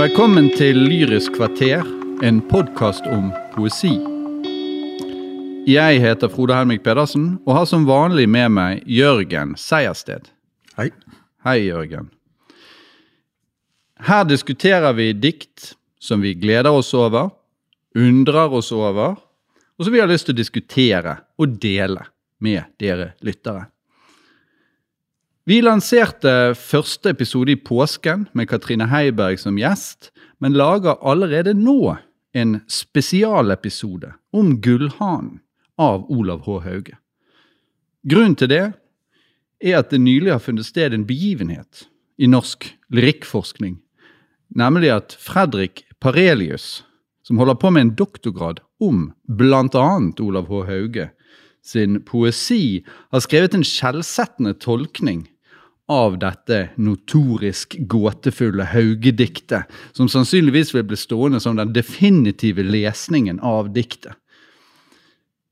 [0.00, 1.82] Velkommen til Lyrisk kvarter,
[2.22, 3.92] en podkast om poesi.
[5.68, 10.30] Jeg heter Frode Helmik Pedersen og har som vanlig med meg Jørgen Seiersted.
[10.78, 10.88] Hei.
[11.44, 12.08] Hei, Jørgen.
[14.06, 17.32] Her diskuterer vi dikt som vi gleder oss over,
[17.98, 19.18] undrer oss over,
[19.76, 22.06] og som vi har lyst til å diskutere og dele
[22.40, 23.66] med dere lyttere.
[25.48, 31.94] Vi lanserte første episode i påsken med Katrine Heiberg som gjest, men lager allerede nå
[32.36, 35.38] en spesialepisode om Gullhanen
[35.80, 36.58] av Olav H.
[36.66, 36.98] Hauge.
[38.04, 38.66] Grunnen til det
[39.64, 41.86] er at det nylig har funnet sted en begivenhet
[42.20, 43.78] i norsk lyrikkforskning,
[44.52, 46.82] nemlig at Fredrik Parelius,
[47.24, 49.88] som holder på med en doktorgrad om bl.a.
[50.20, 50.62] Olav H.
[50.68, 51.08] Hauge,
[51.62, 52.80] sin poesi,
[53.12, 55.26] har skrevet en skjellsettende tolkning
[55.90, 63.72] av dette notorisk gåtefulle Hauge-diktet, som sannsynligvis vil bli stående som den definitive lesningen av
[63.74, 64.14] diktet.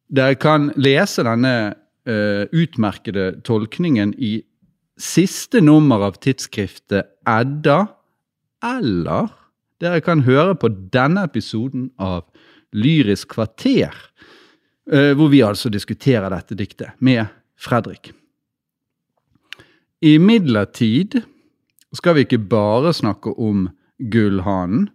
[0.08, 1.55] Dere kan lese denne
[2.08, 4.38] uh, utmerkede tolkningen i
[4.98, 7.82] siste nummer av tidsskriftet Edda,
[8.64, 9.28] eller
[9.82, 12.25] dere kan høre på denne episoden av
[12.75, 13.94] Lyrisk kvarter,
[14.89, 17.27] hvor vi altså diskuterer dette diktet med
[17.61, 18.12] Fredrik.
[20.00, 21.19] Imidlertid
[21.97, 23.66] skal vi ikke bare snakke om
[23.98, 24.89] Gullhanen,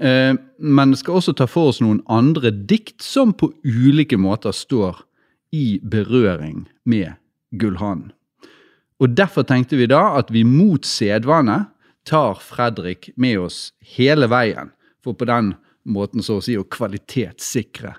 [0.00, 5.00] eh, men skal også ta for oss noen andre dikt som på ulike måter står
[5.56, 7.16] i berøring med
[7.56, 8.12] Gullhanen.
[9.00, 11.66] Og Derfor tenkte vi da at vi mot sedvane
[12.08, 14.72] tar Fredrik med oss hele veien,
[15.04, 15.54] for på den
[15.84, 17.94] måten så å si å kvalitetssikre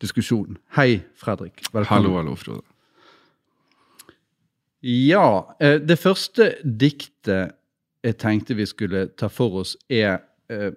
[0.00, 0.58] diskusjonen.
[0.76, 1.62] Hei, Fredrik.
[1.72, 2.04] Velkommen.
[2.04, 2.62] Hallo, hallo, Frode.
[4.80, 5.56] Ja.
[5.60, 7.54] Eh, det første diktet
[8.06, 10.20] jeg tenkte vi skulle ta for oss, er
[10.52, 10.70] uh,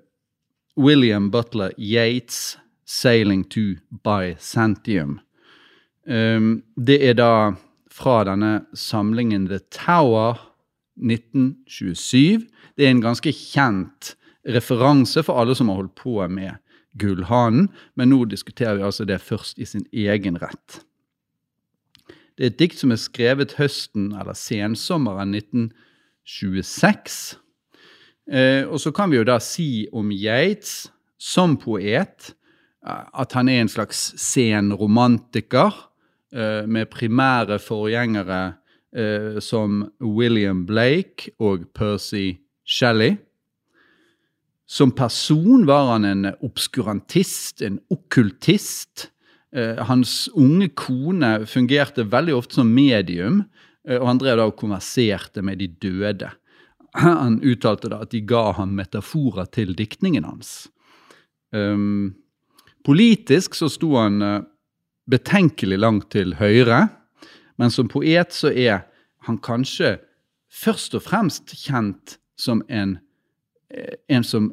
[0.77, 5.19] William Butler Yates' 'Sailing to Byzantium'.
[6.05, 7.53] Um, det er da
[7.91, 10.39] fra denne samlingen The Tower
[10.97, 12.47] 1927.
[12.75, 14.15] Det er en ganske kjent
[14.49, 16.57] referanse for alle som har holdt på med
[16.99, 20.81] Gullhanen, men nå diskuterer vi altså det først i sin egen rett.
[22.37, 27.37] Det er et dikt som er skrevet høsten eller sensommeren 1926.
[28.31, 30.91] Eh, og så kan vi jo da si om Yates
[31.21, 35.75] som poet eh, at han er en slags sen romantiker
[36.33, 38.41] eh, med primære forgjengere
[38.95, 43.19] eh, som William Blake og Percy Shelley.
[44.71, 49.11] Som person var han en obskurantist, en okkultist
[49.55, 53.43] Eh, hans unge kone fungerte veldig ofte som medium,
[53.87, 56.29] eh, og han drev da og konverserte med de døde.
[56.95, 60.69] Han uttalte da at de ga ham metaforer til diktningen hans.
[61.51, 62.15] Um,
[62.87, 64.43] politisk så sto han uh,
[65.11, 66.85] betenkelig langt til høyre,
[67.59, 68.85] men som poet så er
[69.27, 69.97] han kanskje
[70.51, 72.97] først og fremst kjent som en,
[74.07, 74.51] en som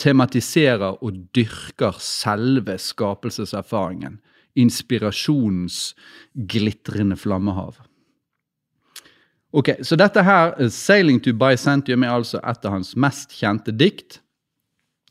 [0.00, 4.20] tematiserer og dyrker selve skapelseserfaringen
[4.58, 5.94] inspirasjonens
[6.34, 7.74] glitrende flammehav.
[9.52, 13.76] Ok, Så dette her, eh, 'Sailing to Byzantium', er altså et av hans mest kjente
[13.76, 14.20] dikt.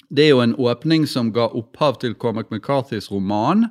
[0.09, 3.65] Det er jo en åpning som ga opphav til Cormac McCarthys roman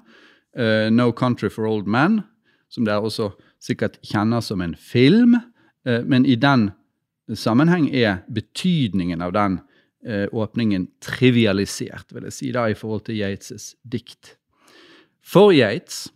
[0.58, 2.22] uh, 'No Country for Old Men',
[2.70, 5.34] som dere også sikkert kjenner som en film.
[5.86, 6.70] Uh, men i den
[7.34, 9.60] sammenheng er betydningen av den
[10.06, 14.36] åpningen trivialisert, vil jeg si, da, i forhold til Yates' dikt.
[15.24, 16.06] For Yates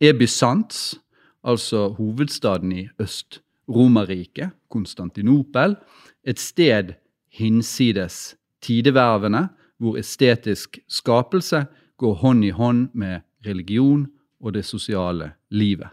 [0.00, 1.00] er Bysants,
[1.44, 5.76] altså hovedstaden i Øst-Romerriket, Konstantinopel,
[6.24, 6.94] et sted
[7.32, 11.66] hinsides tidevervene, hvor estetisk skapelse
[11.96, 14.06] går hånd i hånd med religion
[14.40, 15.88] og det sosiale livet.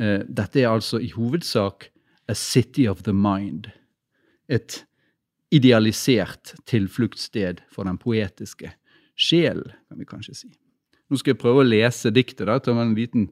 [0.00, 1.90] Eh, dette er altså i hovedsak
[2.28, 3.70] a city of the mind.
[4.48, 4.86] Et
[5.50, 8.72] idealisert tilfluktssted for den poetiske
[9.18, 10.50] sjel, kan vi kanskje si.
[11.10, 12.46] Nå skal jeg prøve å lese diktet.
[12.46, 13.30] da, Ta en liten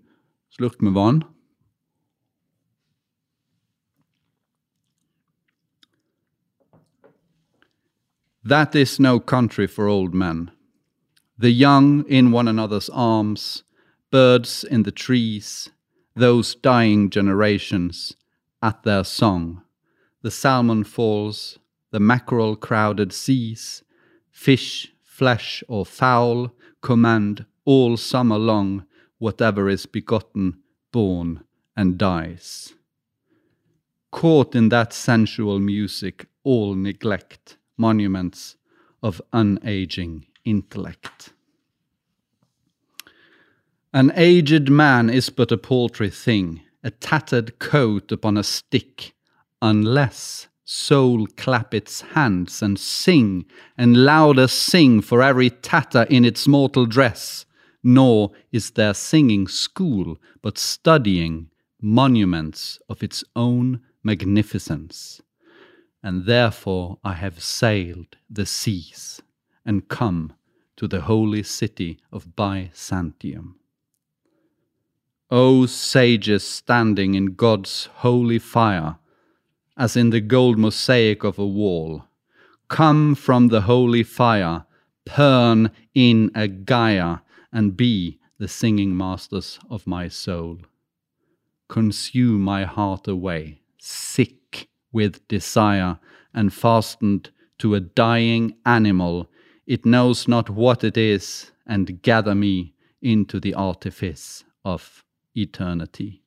[0.50, 1.23] slurk med vann.
[8.44, 10.50] That is no country for old men.
[11.38, 13.62] The young in one another's arms,
[14.11, 15.70] birds in the trees,
[16.17, 18.17] those dying generations
[18.62, 19.62] at their song.
[20.23, 21.59] The salmon falls,
[21.90, 23.82] the mackerel crowded seas,
[24.31, 28.85] fish, flesh, or fowl command all summer long
[29.19, 30.58] whatever is begotten,
[30.93, 31.43] born
[31.76, 32.75] and dies.
[34.11, 38.56] caught in that sensual music, all neglect monuments
[39.02, 41.32] of unaging intellect.
[43.93, 49.14] An aged man is but a paltry thing, a tattered coat upon a stick,
[49.61, 53.47] unless soul clap its hands and sing,
[53.79, 57.47] and louder sing for every tatter in its mortal dress.
[57.82, 61.49] Nor is there singing school, but studying
[61.81, 65.23] monuments of its own magnificence.
[66.03, 69.23] And therefore I have sailed the seas
[69.65, 70.35] and come
[70.76, 73.56] to the holy city of Byzantium.
[75.31, 78.99] O sages standing in God's holy fire,
[79.79, 82.05] as in the gold mosaic of a wall,
[82.69, 84.67] come from the holy fire,
[85.17, 87.19] burn in a Gaia,
[87.53, 90.59] and be the singing masters of my soul.
[91.69, 95.99] Consume my heart away, sick with desire,
[96.35, 99.31] and fastened to a dying animal,
[99.67, 105.05] it knows not what it is, and gather me into the artifice of
[105.35, 106.23] eternity.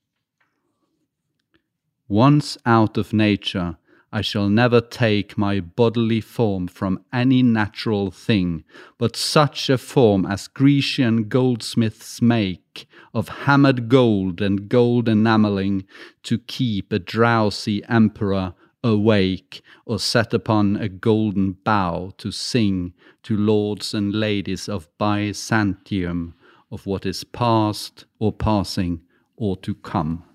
[2.12, 3.78] Once out of nature,
[4.12, 8.66] I shall never take my bodily form from any natural thing,
[8.98, 15.86] but such a form as Grecian goldsmiths make of hammered gold and gold enameling
[16.24, 22.94] to keep a drowsy emperor awake, or set upon a golden bough to sing
[23.24, 26.34] to lords and ladies of Byzantium
[26.70, 29.00] of what is past or passing
[29.38, 30.26] or to come.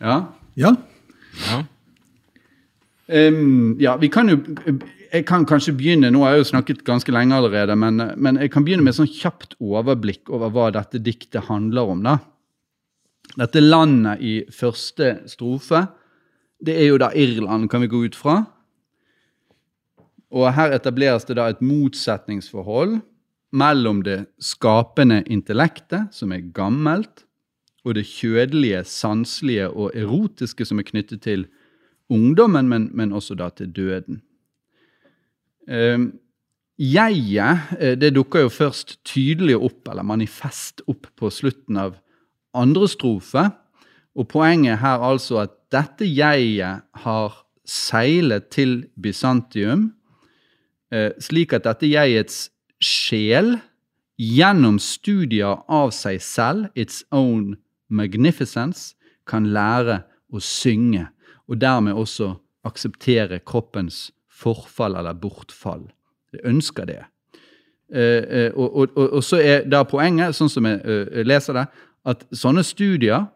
[0.00, 0.18] Ja.
[0.58, 0.74] Ja.
[1.48, 1.64] Ja.
[3.08, 4.36] Um, ja, vi kan jo
[5.12, 8.50] Jeg kan kanskje begynne Nå har jeg jo snakket ganske lenge allerede, men, men jeg
[8.52, 12.02] kan begynne med et sånn kjapt overblikk over hva dette diktet handler om.
[12.04, 12.18] da.
[13.38, 15.86] Dette landet i første strofe,
[16.60, 18.42] det er jo da Irland, kan vi gå ut fra.
[20.28, 22.98] Og her etableres det da et motsetningsforhold
[23.56, 27.24] mellom det skapende intellektet, som er gammelt,
[27.88, 31.46] og det kjødelige, sanselige og erotiske som er knyttet til
[32.12, 34.22] ungdommen, men, men også da til døden.
[35.68, 36.12] Um,
[36.78, 41.96] Jeget eh, det dukker jo først tydelig opp, eller manifest opp, på slutten av
[42.54, 43.48] andre strofe.
[44.14, 49.90] Og poenget her altså at dette jeget har seilet til Bysantium,
[50.94, 52.46] eh, slik at dette jegets
[52.78, 53.58] sjel,
[54.18, 57.56] gjennom studier av seg selv, its own
[57.88, 58.94] magnificence,
[59.28, 60.02] kan lære
[60.32, 61.08] å synge,
[61.48, 62.34] og dermed også
[62.68, 65.86] akseptere kroppens forfall eller bortfall.
[66.32, 67.00] Jeg ønsker det.
[67.88, 71.64] Og, og, og, og så er da poenget, sånn som jeg eh, leser det,
[72.08, 73.26] at sånne studier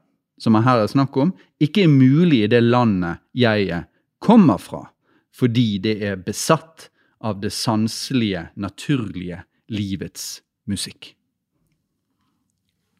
[0.40, 1.32] som jeg her er snakk om,
[1.62, 3.84] ikke er mulig i det landet jeg
[4.22, 4.84] kommer fra,
[5.32, 6.88] fordi det er besatt
[7.22, 11.12] av det sanselige, naturlige livets musikk.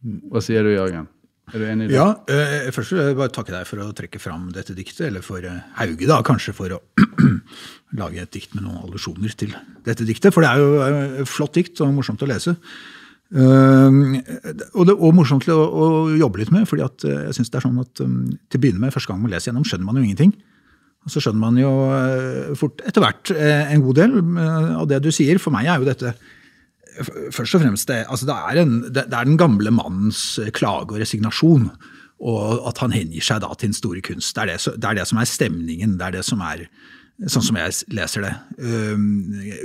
[0.02, 1.08] Hva sier du, Jørgen?
[1.52, 1.98] Er du enig i det?
[1.98, 5.24] Ja, eh, Først vil jeg bare takke deg for å trekke fram dette diktet, eller
[5.24, 6.80] for eh, Hauge, da, kanskje for å
[8.00, 9.52] lage et dikt med noen allusjoner til
[9.84, 10.32] dette diktet.
[10.32, 12.56] For det er jo eh, et flott dikt og morsomt å lese.
[13.32, 14.20] Uh,
[14.76, 15.84] og, det, og morsomt å, å,
[16.20, 18.60] jobbe litt med, fordi at uh, jeg synes det er sånn at um, til å
[18.60, 20.34] begynne med, første gang man leser gjennom, skjønner man jo ingenting.
[21.02, 24.18] Og så skjønner man jo uh, fort etter hvert en god del
[24.76, 25.40] av det du sier.
[25.40, 26.12] For meg er jo dette
[27.32, 31.00] først og fremst det, altså det, er en, det, er den gamle mannens klage og
[31.02, 31.68] resignasjon.
[32.22, 34.36] Og at han hengir seg da til den store kunst.
[34.36, 35.96] Det er det, det er det, som er stemningen.
[35.98, 36.68] Det er det som er,
[37.26, 38.34] sånn som jeg leser det,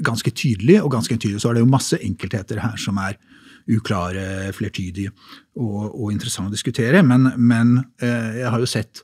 [0.07, 0.79] ganske tydelig.
[0.81, 3.19] Og ganske tydelig så er det jo masse enkeltheter her som er
[3.67, 5.11] uklare, flertydige
[5.59, 7.03] og, og interessante å diskutere.
[7.05, 9.03] Men, men eh, jeg har jo sett,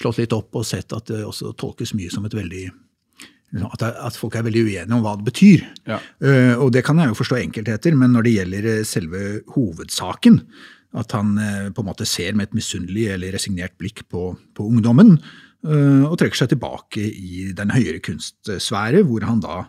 [0.00, 2.64] slått litt opp og sett at det også tolkes mye som et veldig
[3.62, 5.64] at, at, folk er veldig uenige om hva det betyr.
[5.86, 6.00] Ja.
[6.22, 9.22] Uh, og det kan jeg jo forstå enkeltheter, men når det gjelder eh, selve
[9.54, 10.40] hovedsaken,
[10.98, 14.66] at han uh, på en måte ser med et misunnelig eller resignert blikk på, på
[14.66, 15.16] ungdommen,
[15.68, 19.64] uh, og trekker seg tilbake i den høyere kunstsfære, hvor han da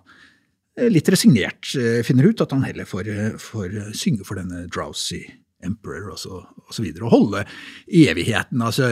[0.92, 1.70] litt resignert
[2.04, 3.08] finner ut at han heller får,
[3.40, 5.22] får synge for denne drowsy
[5.66, 7.06] emperor og så, og så videre.
[7.08, 7.46] Og holde
[7.92, 8.90] evigheten altså,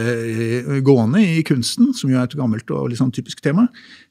[0.86, 3.68] gående i kunsten, som jo er et gammelt og litt sånn typisk tema,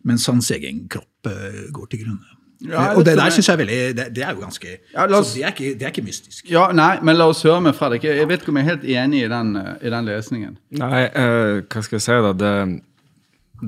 [0.08, 2.40] mens hans egen kropp uh, går til grunne.
[2.64, 5.34] Ja, og det der syns jeg er veldig, det, det er jo ganske Ja, oss-
[5.34, 6.46] så det, er ikke, det er ikke mystisk.
[6.48, 8.06] Ja, nei, men la oss høre med Fredrik.
[8.08, 10.56] Jeg vet ikke om jeg er helt enig i den, eh, i den lesningen.
[10.80, 12.32] Nei, eh, hva skal jeg si, da?
[12.40, 12.54] Det,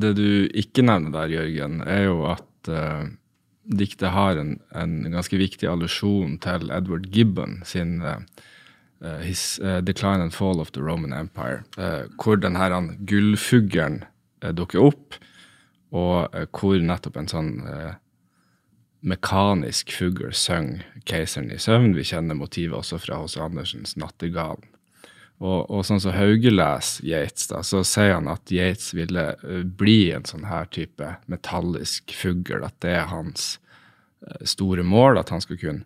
[0.05, 0.27] det du
[0.63, 3.03] ikke nevner der, Jørgen, er jo at eh,
[3.83, 8.45] diktet har en, en ganske viktig allusjon til Edward Gibbon sin eh, eh,
[9.21, 14.03] his, eh, Decline and Fall of the Roman Empire, eh, hvor denne gullfuglen
[14.41, 15.19] eh, dukker opp,
[15.91, 17.93] og eh, hvor nettopp en sånn eh,
[19.05, 21.93] mekanisk fugl synger 'Keiseren i søvn'.
[21.95, 23.39] Vi kjenner motivet også fra H.C.
[23.41, 24.71] Andersens 'Nattergalen'.
[25.43, 29.65] Og, og sånn som Hauge leser Yates, da, så sier han at Yates ville eh,
[29.67, 32.63] bli en sånn her type metallisk fugl.
[32.63, 33.57] At det er hans
[34.23, 35.83] eh, store mål, at han skal kunne,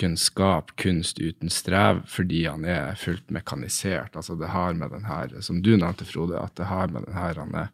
[0.00, 4.16] kunne skape kunst uten strev fordi han er fullt mekanisert.
[4.16, 7.14] Altså det har med den her, som du nevnte, Frode, at det har med den
[7.14, 7.68] her han er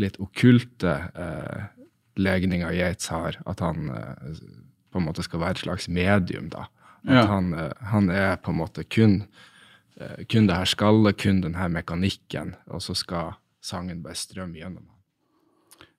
[0.00, 1.64] litt okkulte eh,
[2.20, 3.38] legninga Yates har.
[3.46, 4.36] At han eh,
[4.92, 6.66] på en måte skal være et slags medium, da.
[7.08, 7.26] At Ja.
[7.26, 9.22] han, eh, han er på en måte kun
[10.00, 14.58] eh, kun det her skallet, kun den her mekanikken, og så skal sangen bare strømme
[14.60, 14.86] gjennom.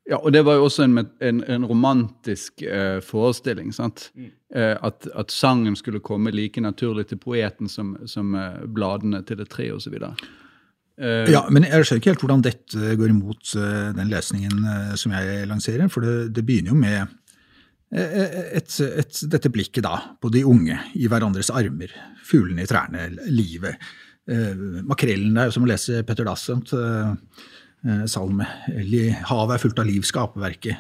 [0.10, 3.72] Ja, og det var jo også en, en, en romantisk eh, forestilling.
[3.76, 4.10] sant?
[4.54, 9.40] Eh, at, at sangen skulle komme like naturlig til poeten som, som eh, bladene til
[9.40, 9.96] et tre osv.
[10.04, 14.94] Uh, Ja, men jeg skjønner ikke helt hvordan dette går imot eh, den lesningen eh,
[15.00, 15.88] som jeg lanserer.
[15.90, 17.00] For det, det begynner jo med
[17.96, 21.96] eh, et, et, dette blikket da på de unge i hverandres armer.
[22.28, 23.80] Fuglene i trærne, livet.
[24.28, 24.54] Eh,
[24.88, 27.50] makrellen der, som å lese Petter Dassent, eh, eh,
[28.08, 28.48] salme.
[28.72, 30.80] Eller Havet er fullt av liv, skaperverket.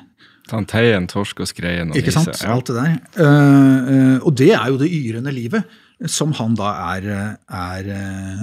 [0.49, 2.35] Tanteien, torsk og skreien og Ikke sant?
[2.47, 2.97] Alt det der.
[3.15, 5.63] Uh, uh, og det er jo det yrende livet
[6.11, 7.05] som han da er,
[7.47, 8.41] er uh,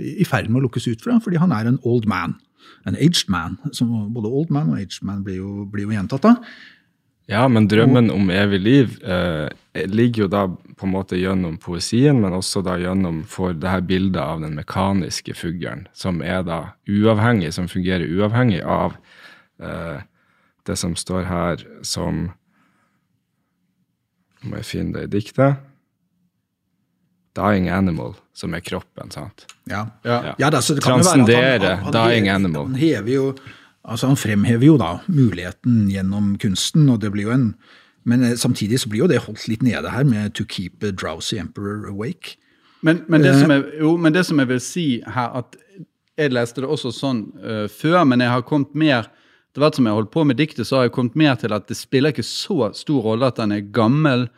[0.00, 2.38] i ferd med å lukkes ut fra, fordi han er en old man.
[2.88, 3.58] En aged man.
[3.76, 6.34] Som både old man og aged man blir jo, blir jo gjentatt da.
[7.26, 9.48] Ja, men drømmen om evig liv eh,
[9.88, 10.42] ligger jo da
[10.76, 14.54] på en måte gjennom poesien, men også da gjennom for det her bildet av den
[14.58, 16.58] mekaniske fuglen, som er da
[16.90, 18.98] uavhengig, som fungerer uavhengig av
[19.62, 20.02] eh,
[20.68, 22.26] det som står her som
[24.44, 25.54] Nå må jeg finne det i diktet.
[27.34, 29.46] Dying animal, som er kroppen, sant?
[29.66, 30.34] Ja, Ja.
[30.38, 32.66] ja da, så det kan jo være at han- han- han dying animal.
[32.66, 33.34] Han hever jo,
[33.84, 37.48] altså han fremhever jo da muligheten gjennom kunsten, og det blir jo en
[38.04, 40.92] men eh, samtidig så blir jo det holdt litt nede her med 'to keep a
[40.92, 42.36] drowsy emperor awake'.
[42.82, 45.56] Men, men, det som jeg, jo, men det som jeg vil si her, at
[46.18, 49.86] jeg leste det også sånn uh, før, men jeg har kommet mer etter hvert som
[49.86, 52.12] jeg har holdt på med diktet, så har jeg kommet mer til at det spiller
[52.12, 54.28] ikke så stor rolle at den er gammel.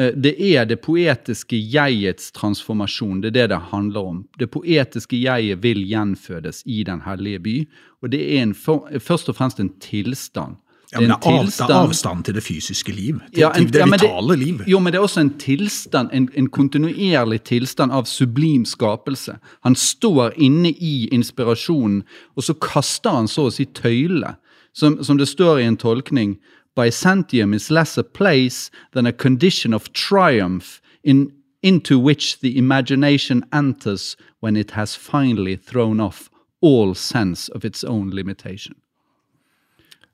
[0.00, 3.20] Eh, Det er det poetiske jegets transformasjon.
[3.20, 4.24] Det er det det handler om.
[4.38, 7.56] Det poetiske jeget vil gjenfødes i Den hellige by.
[8.02, 10.56] Og det er en for, først og fremst en tilstand.
[10.92, 13.66] Ja, men det er, av, det er avstand til det fysiske liv, til, Ja, en-
[13.66, 14.62] til det ja, vitale liv.
[14.66, 19.36] Jo, men det er også en tilstand, en, en kontinuerlig tilstand av sublim skapelse.
[19.62, 22.02] Han står inne i inspirasjonen,
[22.36, 24.34] og så kaster han så å si tøyle.
[24.72, 26.36] Som, som det står i en tolkning
[26.76, 33.44] Byzantium is less a place than a condition of triumph in, into which the imagination
[33.52, 38.74] enters when it has finally thrown off all sense of its own limitation.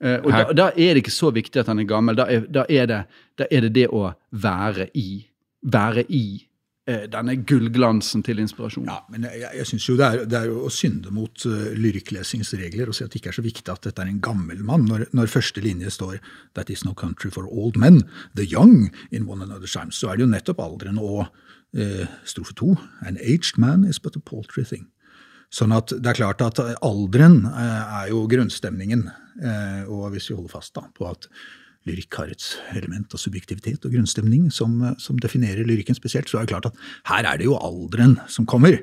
[0.00, 2.16] Eh, og da, da er det ikke så viktig at han er gammel.
[2.18, 2.98] Da er, da er, det,
[3.38, 5.24] da er det det å være i.
[5.62, 6.46] Være i
[6.86, 8.86] denne gullglansen til inspirasjon.
[8.86, 11.72] Ja, men jeg, jeg synes jo det er, det er jo å synde mot uh,
[11.74, 14.86] lyrikklesingsregler og si at det ikke er så viktig at dette er en gammel mann,
[14.86, 16.20] når, når første linje står
[16.54, 18.04] 'That is no country for old men,
[18.38, 22.54] the young in one another times', så er det jo nettopp alderen og uh, strofe
[22.54, 24.86] to 'An aged man is but a paltry thing'.
[25.50, 29.08] Sånn at det er klart at alderen uh, er jo grunnstemningen,
[29.42, 31.26] uh, og hvis vi holder fast da på at
[31.86, 36.46] lyrikk har et element av subjektivitet og grunnstemning som, som definerer lyrikken spesielt, så er
[36.46, 38.78] det klart at her er det jo alderen som kommer,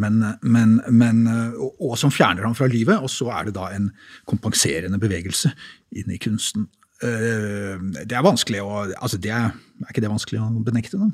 [0.00, 1.22] men, men, men,
[1.54, 3.90] og, og som fjerner ham fra livet, og så er det da en
[4.28, 5.52] kompenserende bevegelse
[5.96, 6.66] inn i kunsten.
[7.04, 11.10] Eh, Det er vanskelig å altså det er, er ikke det vanskelig å benekte, da?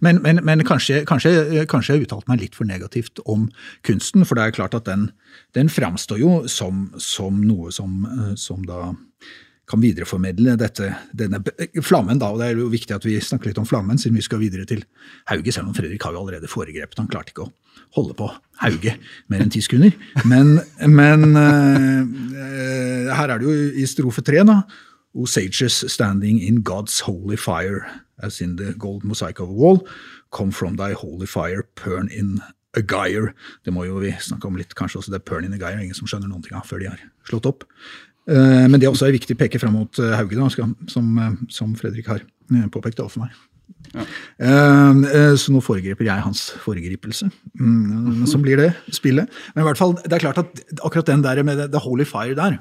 [0.00, 3.48] Men, men, men kanskje, kanskje, kanskje jeg uttalte meg litt for negativt om
[3.86, 5.08] kunsten, for det er klart at den,
[5.58, 8.92] den framstår jo som, som noe som, eh, som da
[9.72, 11.40] kan videreformidle dette, denne
[11.80, 12.20] flammen.
[12.20, 14.42] da, og Det er jo viktig at vi snakker litt om flammen, siden vi skal
[14.42, 14.84] videre til
[15.30, 15.52] Hauge.
[15.52, 17.00] Selv om Fredrik har jo allerede foregrepet.
[17.00, 17.52] Han klarte ikke å
[17.96, 18.28] holde på
[18.60, 18.96] Hauge
[19.32, 19.96] mer enn ti sekunder.
[20.28, 20.58] Men,
[20.92, 24.62] men eh, her er det jo i strofe tre, da.
[25.12, 27.84] O sages standing in God's holy fire,
[28.22, 29.86] as in the gold mosaic of a wall,
[30.30, 32.40] come from thy holy fire, pern in
[32.76, 33.34] a gyre.
[33.64, 35.96] Det må jo vi snakke om litt, kanskje også det pern in a gyre, ingen
[35.96, 37.68] som skjønner noen ting av før de har slått opp.
[38.28, 40.48] Eh, Men det er også viktig å peke fram mot eh, Hauge, da,
[40.90, 42.22] som, eh, som Fredrik har
[42.70, 43.34] påpekt overfor meg.
[43.92, 44.04] Ja.
[45.36, 47.26] Så nå foregriper jeg hans foregripelse.
[47.60, 49.28] Mm, Så blir det spillet.
[49.54, 52.36] Men i hvert fall, det er klart at akkurat den der med the holy fire
[52.36, 52.58] der,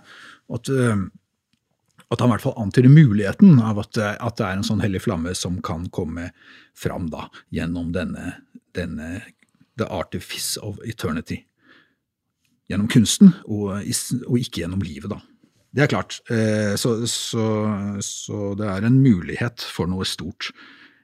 [0.52, 4.84] at, at han i hvert fall antyder muligheten av at, at det er en sånn
[4.84, 6.32] hellig flamme som kan komme
[6.76, 8.38] fram da, gjennom denne,
[8.76, 9.22] denne,
[9.80, 11.46] The Artifice of Eternity.
[12.72, 13.80] Gjennom kunsten, og,
[14.28, 15.22] og ikke gjennom livet, da.
[15.72, 16.20] Det er klart.
[16.32, 17.46] Eh, så, så,
[18.04, 20.52] så, det er en mulighet for noe stort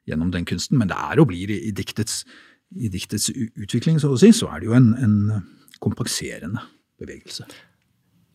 [0.07, 2.21] gjennom den kunsten, men det er og blir i diktets,
[2.75, 5.15] i diktets utvikling, så å si, så er det jo en, en
[5.83, 6.63] kompenserende
[6.99, 7.47] bevegelse.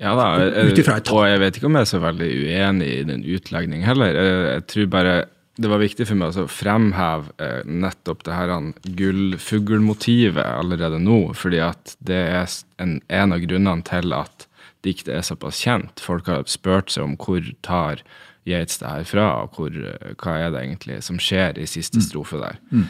[0.03, 0.73] Ja da, jeg,
[1.13, 4.17] og jeg vet ikke om jeg er så veldig uenig i den utlegningen heller.
[4.17, 5.15] Jeg, jeg, tror bare
[5.63, 8.55] det var viktig for meg å fremheve eh, nettopp det her
[8.99, 14.42] gullfuglmotivet allerede nå, fordi at det er en, en av grunnene til at
[14.87, 16.03] diktet er såpass kjent.
[16.03, 18.03] Folk har spurt seg om hvor tar
[18.49, 22.01] Yates det her fra, og hvor, eh, hva er det egentlig som skjer i siste
[22.01, 22.07] mm.
[22.09, 22.59] strofe der.
[22.73, 22.89] Mm.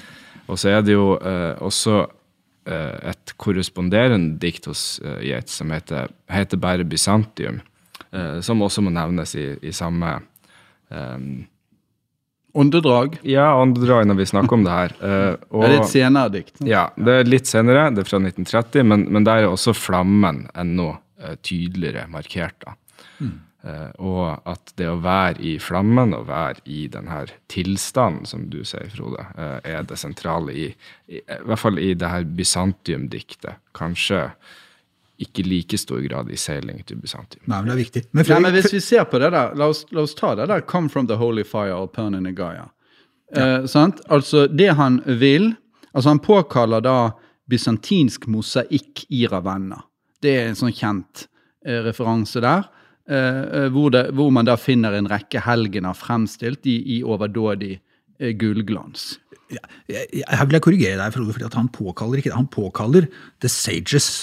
[0.48, 1.98] Og så er det jo eh, også
[2.66, 7.60] eh, et korresponderende dikt hos eh, Yates som heter, heter bare Bysantium,
[8.10, 10.18] eh, som også må nevnes i, i samme
[10.88, 11.44] um,
[12.52, 13.14] Åndedrag.
[13.24, 14.96] Ja, åndedrag når vi snakker om det her.
[15.02, 16.58] Uh, og, det er litt senere dikt.
[16.68, 17.86] Ja, det er litt senere.
[17.96, 20.90] Det er fra 1930, men, men der er også flammen ennå
[21.42, 22.58] tydeligere markert.
[22.64, 22.76] da.
[23.20, 23.40] Mm.
[23.62, 27.20] Uh, og at det å være i flammen og være i denne
[27.52, 30.66] tilstanden, som du sier, Frode, er det sentrale i,
[31.06, 33.62] i, i hvert fall i det her Bysantium-diktet.
[33.78, 34.24] Kanskje
[35.22, 37.44] ikke like stor grad i seiling til Byzantium.
[37.46, 38.04] Nei, men det er viktig.
[38.10, 40.48] Men, Nei, men hvis vi ser på det der, la oss, la oss ta det
[40.50, 42.70] der 'Come from the holy fire' og 'Pernin Gaia'.
[43.34, 43.62] Ja.
[43.62, 45.56] Eh, altså, det han vil
[45.94, 47.12] Altså, han påkaller da
[47.50, 49.82] bysantinsk mosaikk i Ravenna.
[50.22, 51.26] Det er en sånn kjent
[51.66, 52.68] eh, referanse der.
[53.10, 58.34] Eh, hvor, det, hvor, man da finner en rekke helgener fremstilt i, i overdådig eh,
[58.38, 59.16] gullglans.
[59.52, 59.64] Ja,
[60.32, 62.38] her vil jeg korrigere deg, Frode, for han påkaller ikke det.
[62.38, 63.10] Han påkaller
[63.42, 64.22] The Sages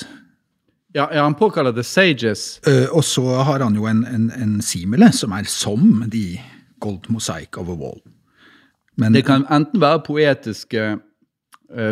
[0.94, 2.62] ja, ja, han påkaller The sages.
[2.68, 6.40] Uh, og så har han jo en, en, en simile som er som de
[6.82, 8.00] gold mosaic of a wall.
[8.98, 10.88] Men, det kan enten være poetiske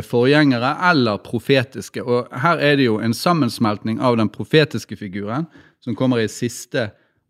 [0.01, 2.01] forgjengere eller profetiske.
[2.01, 5.45] Og her er det jo en sammensmeltning av den profetiske figuren,
[5.85, 6.87] som kommer i siste,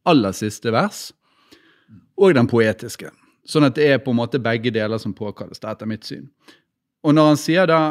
[0.08, 1.10] aller siste vers,
[2.18, 3.12] og den poetiske.
[3.48, 6.26] Sånn at det er på en måte begge deler som påkalles, det etter mitt syn.
[7.08, 7.82] Og når han sier da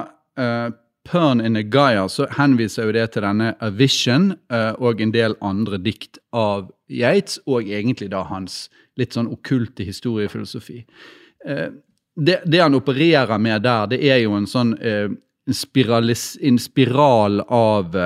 [0.40, 0.68] uh,
[1.06, 5.14] Pern in a Gaia, så henviser jo det til denne A Vision uh, og en
[5.14, 8.66] del andre dikt av Yates, og egentlig da hans
[9.00, 10.82] litt sånn okkulte historiefilosofi.
[11.46, 11.70] Uh,
[12.16, 14.74] det, det, han opererer med der, det er jo en sånn
[15.52, 17.96] spiralis, en spiral av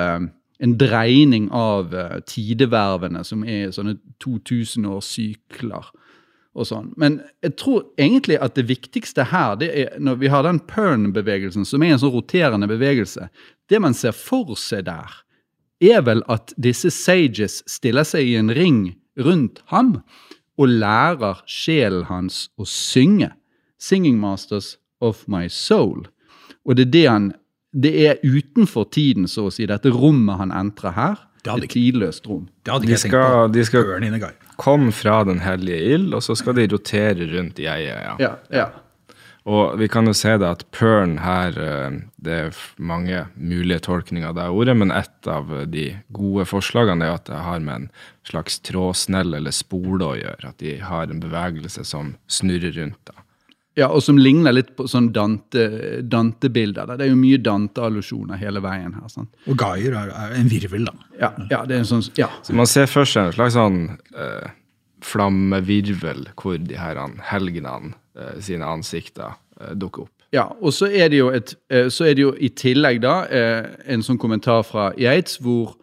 [0.61, 1.89] En dreining av
[2.29, 5.87] tidevervene, som er sånne 2000-årssykler
[6.51, 6.91] og sånn.
[6.99, 11.65] Men jeg tror egentlig at det viktigste her, det er når vi har den Pern-bevegelsen,
[11.67, 13.29] som er en sånn roterende bevegelse
[13.71, 15.21] Det man ser for seg der,
[15.81, 20.01] er vel at disse sages stiller seg i en ring rundt ham
[20.59, 23.31] og lærer sjelen hans å synge.
[23.81, 26.05] 'Singing Masters of My Soul'.
[26.65, 27.33] Og det er det han
[27.73, 31.19] Det er utenfor tiden, så å si, dette rommet han entrer her.
[31.39, 32.49] Det er et tidløst rom.
[32.65, 33.53] Det hadde ikke de skal.
[33.55, 38.01] De skal, komme fra den hellige ild, og så skal de rotere rundt i eiet.
[38.03, 38.15] Ja.
[38.19, 38.65] Ja, ja.
[39.49, 44.29] Og vi kan jo se det at Pern her eh, Det er mange mulige tolkninger
[44.29, 47.87] av det ordet, men et av de gode forslagene er at det har med en
[48.27, 50.51] slags trådsnell eller spole å gjøre.
[50.53, 53.01] At de har en bevegelse som snurrer rundt.
[53.09, 53.20] da.
[53.79, 56.03] Ja, og som ligner litt på sånn Dante-bilder.
[56.03, 59.07] Dante det er jo mye Dante-allusjoner hele veien her.
[59.11, 59.31] sant?
[59.47, 60.95] Og Gaier er, er, en virvel, da.
[61.21, 62.27] Ja, ja, det er en sånn, ja.
[62.43, 64.49] Så man ser for seg en slags sånn eh,
[65.07, 66.99] flammevirvel hvor de her
[67.31, 70.15] helgenene eh, sine ansikter eh, dukker opp.
[70.31, 73.15] Ja, og så er det jo, et, eh, så er det jo i tillegg da
[73.27, 75.73] eh, en sånn kommentar fra Yates hvor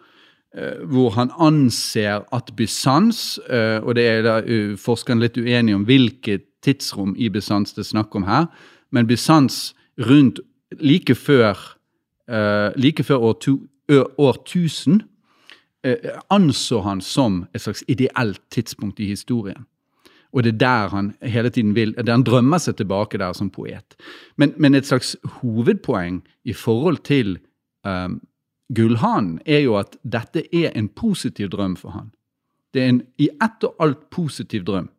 [0.56, 4.38] eh, hvor han anser at Bysants, og det er da
[4.80, 8.46] forskerne litt uenige om hvilket tidsrom i Bysants det er snakk om her,
[8.90, 10.40] men Bysants rundt
[10.80, 11.56] like før,
[12.30, 13.58] uh, like før år, tu,
[14.18, 15.02] år 1000
[15.86, 15.94] uh,
[16.30, 19.66] anså han som et slags ideelt tidspunkt i historien.
[20.32, 23.50] Og det er der han hele tiden vil, der han drømmer seg tilbake der som
[23.50, 23.96] poet.
[24.36, 27.38] Men, men et slags hovedpoeng i forhold til
[27.86, 28.20] um,
[28.74, 32.10] Gullhanen er jo at dette er en positiv drøm for han.
[32.74, 34.90] Det er en i ett og alt positiv drøm.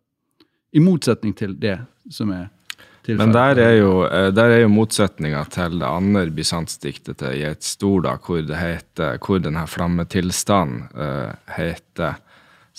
[0.71, 1.77] I motsetning til det
[2.13, 2.47] som er
[3.05, 3.21] tilfellet.
[3.21, 7.75] Men der er jo, eh, der er jo motsetninga til det andre bysantsdiktet til Yeats
[7.75, 12.19] Storda, hvor det heter, hvor denne flammetilstanden uh, heter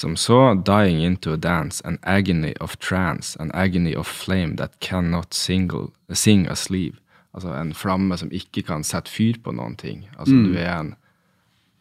[0.01, 4.81] som så Dying into a dance, an agony of trance, an agony of flame that
[4.81, 6.97] cannot single, sing a sleeve.
[7.35, 10.09] Altså en flamme som ikke kan sette fyr på noen ting.
[10.19, 10.45] Altså mm.
[10.45, 10.95] du er en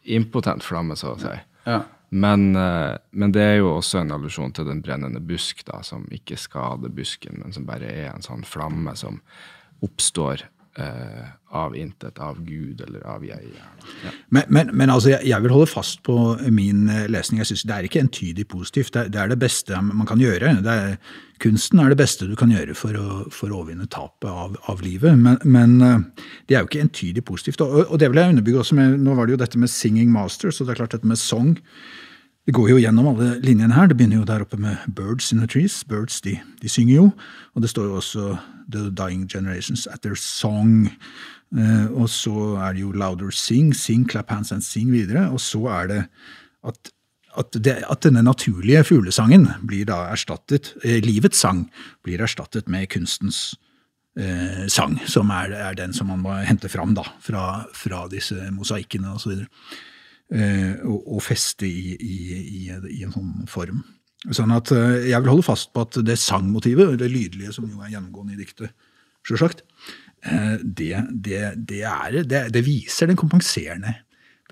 [0.04, 1.32] impotent flamme, så å si.
[1.66, 1.80] Ja.
[2.10, 6.08] Men, eh, men, det er jo også en allusjon til den brennende busk, da, som
[6.10, 9.20] ikke skader busken, men som bare er en sånn flamme som
[9.86, 13.50] oppstår eh, av intet, av Gud eller av jeg.
[14.04, 14.12] Ja.
[14.28, 16.16] Men, men, men altså, jeg, jeg vil holde fast på
[16.52, 17.40] min eh, lesning.
[17.40, 18.92] Jeg synes Det er ikke entydig positivt.
[18.94, 20.52] Det det er det beste man kan gjøre.
[20.60, 20.96] Er,
[21.42, 24.84] kunsten er det beste du kan gjøre for å, for å overvinne tapet av, av
[24.84, 25.18] livet.
[25.18, 27.64] Men, men, eh, det er jo ikke entydig positivt.
[27.66, 30.12] Og, og, det vil jeg underbygge også med Nå var det jo dette med singing
[30.14, 31.56] masters, og det er klart dette med song.
[32.48, 33.90] Det går jo gjennom alle linjene her.
[33.90, 35.82] Det begynner jo der oppe med birds in the trees.
[35.84, 37.10] Birds de, de synger jo.
[37.54, 38.30] Og det står jo også
[38.72, 40.88] The Dying Generations at their song.
[41.50, 45.28] Eh, og så er det jo louder sing, sing, clap hands and sing videre.
[45.30, 46.00] Og så er det
[46.64, 46.92] at,
[47.36, 51.66] at, det, at denne naturlige fuglesangen blir da erstattet, eh, livets sang
[52.06, 53.54] blir erstattet med kunstens
[54.16, 58.48] eh, sang, som er, er, den som man må hente fram da, fra, fra disse
[58.54, 59.44] mosaikkene osv.
[59.44, 59.78] Og,
[60.30, 63.80] og feste i, i, i, i, en sånn form.
[64.28, 67.80] Sånn at eh, Jeg vil holde fast på at det sangmotivet, det lydlige som jo
[67.80, 68.74] er gjennomgående i diktet,
[69.26, 69.64] sjølsagt,
[70.28, 73.96] eh, det, det, det, det, viser den kompenserende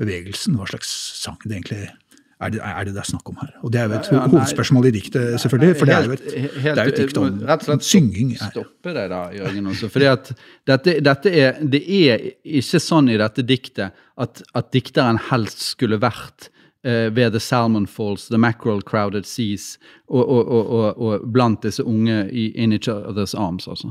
[0.01, 1.95] bevegelsen, hva slags sang det egentlig er
[2.39, 3.49] det, er det det er snakk om her?
[3.67, 5.79] Og Det er jo et ja, hovedspørsmål i diktet, selvfølgelig.
[5.79, 6.29] For det er jo et,
[6.71, 8.31] er dikt om rett og slett synging.
[8.39, 9.67] Stoppe deg da, Jørgen.
[9.73, 10.31] også, fordi at
[10.71, 12.29] dette, dette er, Det er
[12.61, 16.51] ikke sånn i dette diktet at, at dikteren helst skulle vært
[16.87, 21.83] uh, ved The Salmon Falls, The Mackerel Crowded Seas, og, og, og, og, blant disse
[21.83, 23.67] unge i In Each Other's Arms.
[23.69, 23.91] altså.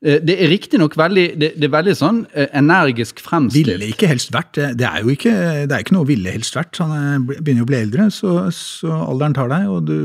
[0.00, 3.68] Eh, det er riktignok veldig, det, det er veldig sånn eh, energisk fremstilt.
[3.68, 4.56] Ville ikke helst vært.
[4.56, 5.32] Det er jo ikke,
[5.68, 6.80] det er ikke noe ville helst vært.
[6.80, 9.96] Han begynner jo å bli eldre, så, så alderen tar deg, og du,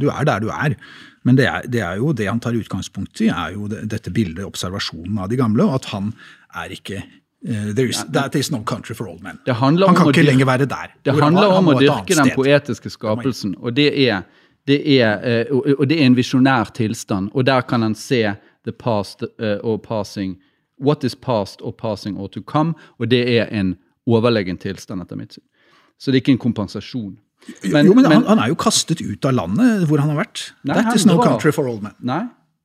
[0.00, 0.76] du, er der du er.
[1.28, 4.46] Men det er, det er, jo det han tar utgangspunkt i, er jo dette bildet,
[4.48, 6.14] observasjonen av de gamle, og at han
[6.62, 7.02] er ikke
[7.42, 9.38] is, that is no country for old men.
[9.46, 10.94] Han kan ikke lenger være der.
[11.04, 14.24] Det handler om å dyrke den poetiske skapelsen, og det er,
[14.70, 17.30] det er, og det er en visjonær tilstand.
[17.34, 18.22] Og der kan han se
[18.64, 20.38] the past uh, og passing
[20.82, 22.74] What is past or passing or to come?
[22.98, 25.44] Og det er en overlegen tilstand, etter mitt syn.
[25.98, 27.12] Så det er ikke en kompensasjon.
[27.70, 30.18] Men, jo, men, men han, han, er jo kastet ut av landet hvor han har
[30.24, 30.48] vært.
[30.66, 31.32] Nei, That is no drar.
[31.32, 31.94] country for old men.
[32.00, 32.24] Nei,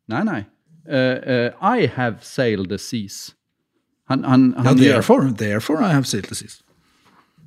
[0.10, 0.24] nei.
[0.26, 0.42] nei.
[0.88, 3.36] Uh, uh, I have sailed the seas.
[4.10, 6.62] Han, han, han ja, therefore, therefore I have sailed the seas.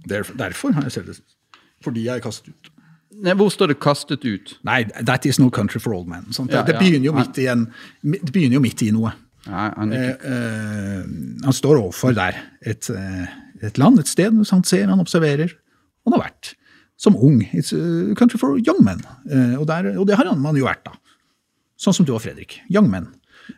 [0.08, 1.36] Derfor, derfor har jeg sailed the seas.
[1.82, 2.69] Fordi jeg er kastet ut.
[3.10, 4.58] Nei, Hvor står det 'kastet ut'?
[4.62, 6.30] Nei, 'That is no country for old men'.
[6.50, 7.66] Ja, det, begynner jo midt i en,
[8.02, 9.12] det begynner jo midt i noe.
[9.46, 11.04] Nei, han, eh, eh,
[11.44, 13.26] han, står overfor der et, eh,
[13.62, 15.56] et, land, et sted, han ser, han observerer.
[16.04, 16.54] Han har vært
[16.96, 17.40] som ung.
[17.52, 19.00] It's a country for young men.
[19.30, 20.92] Eh, og, der, og, det har man jo vært, da.
[21.80, 22.60] Sånn som du og Fredrik.
[22.70, 23.08] Young men.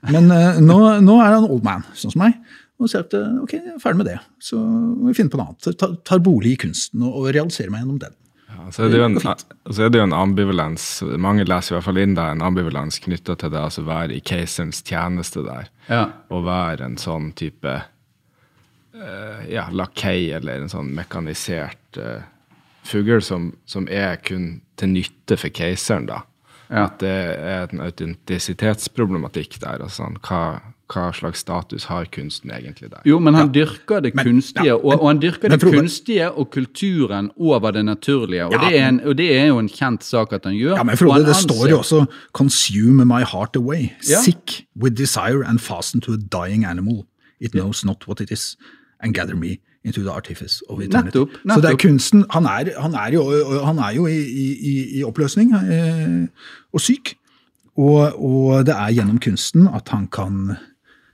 [0.09, 0.31] Men
[0.63, 2.39] nå, nå, er han old man, sånn som meg.
[2.81, 4.19] Og sier at ok, jeg er ferdig med det.
[4.41, 5.75] Så må vi finne på noe annet.
[5.77, 8.15] Tar, tar bolig i kunsten og, og realiserer meg gjennom den.
[8.63, 10.87] Ja, så, er det jo en, så er det jo en ambivalens,
[11.19, 14.15] mange leser i hvert fall inn der, en ambivalens knytta til det å altså være
[14.17, 15.71] i keiserens tjeneste der.
[15.89, 16.05] Ja.
[16.31, 22.23] Og være en sånn type uh, ja, lakei eller en sånn mekanisert uh,
[22.87, 26.23] fugl som, som, er kun til nytte for keiseren, da.
[26.69, 26.87] Ja.
[26.87, 29.83] At det er en autentisitetsproblematikk der.
[29.85, 30.63] og sånn, hva
[30.93, 33.01] hva slags status har kunsten egentlig der?
[33.09, 33.53] Jo, men han ja.
[33.61, 37.85] dyrker det kunstige, ja, men, og, og, han dyrker det kunstige og kulturen over det
[37.85, 38.47] naturlige.
[38.47, 40.77] Og, ja, det en, og, det er jo en kjent sak at han gjør.
[40.77, 42.05] Ja, men Frode, det står jo også
[42.39, 43.91] 'consume my heart away'.
[44.01, 47.05] Sick with desire and fasten to a dying animal.
[47.41, 48.57] It knows not what it is,
[49.01, 51.19] and gather me into the artifice of eternity.
[51.19, 51.55] Nettopp, nettopp.
[51.55, 53.23] Så det er kunsten Han er, han er jo,
[53.65, 56.27] han er jo i, i, i, oppløsning eh,
[56.73, 57.17] og syk.
[57.77, 60.57] Og, og, det er gjennom kunsten at han kan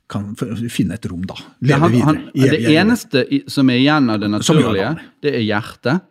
[0.09, 1.37] kan finne et rom, da.
[1.61, 2.07] Leve han, videre.
[2.07, 4.95] Han, det eneste som er igjen av det naturlige,
[5.25, 6.07] det er hjertet.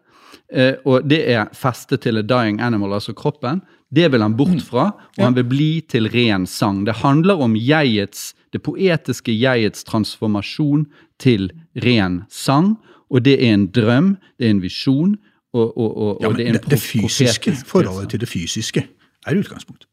[0.53, 3.61] Eh, og det er festet til a dying animal, altså kroppen.
[3.89, 4.65] Det vil han bort mm.
[4.67, 6.83] fra, og han vil bli til ren sang.
[6.87, 10.85] Det handler om jegets, det poetiske jegets transformasjon
[11.19, 11.49] til
[11.83, 12.75] ren sang.
[13.09, 15.15] Og det er en drøm, det er en visjon,
[15.55, 18.83] og, og, og, ja, det er en det, det fysiske, Forholdet til det fysiske
[19.27, 19.87] er utgangspunktet.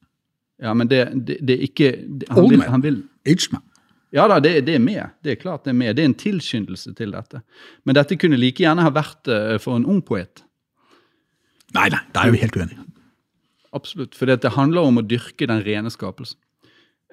[0.63, 1.93] Ja, men det, det, det er ikke
[2.31, 3.63] han vil, han vil, Aged man.
[4.15, 5.11] Ja da, det, det, er med.
[5.27, 5.97] Det er klart det er med.
[5.97, 7.41] Det er en tilskyndelse til dette.
[7.83, 10.45] Men dette kunne like gjerne ha vært uh, for en ung poet.
[11.75, 12.85] Nei, nei, da er vi helt uenige.
[13.75, 14.15] Absolutt.
[14.15, 16.39] For det handler om å dyrke den rene skapelsen.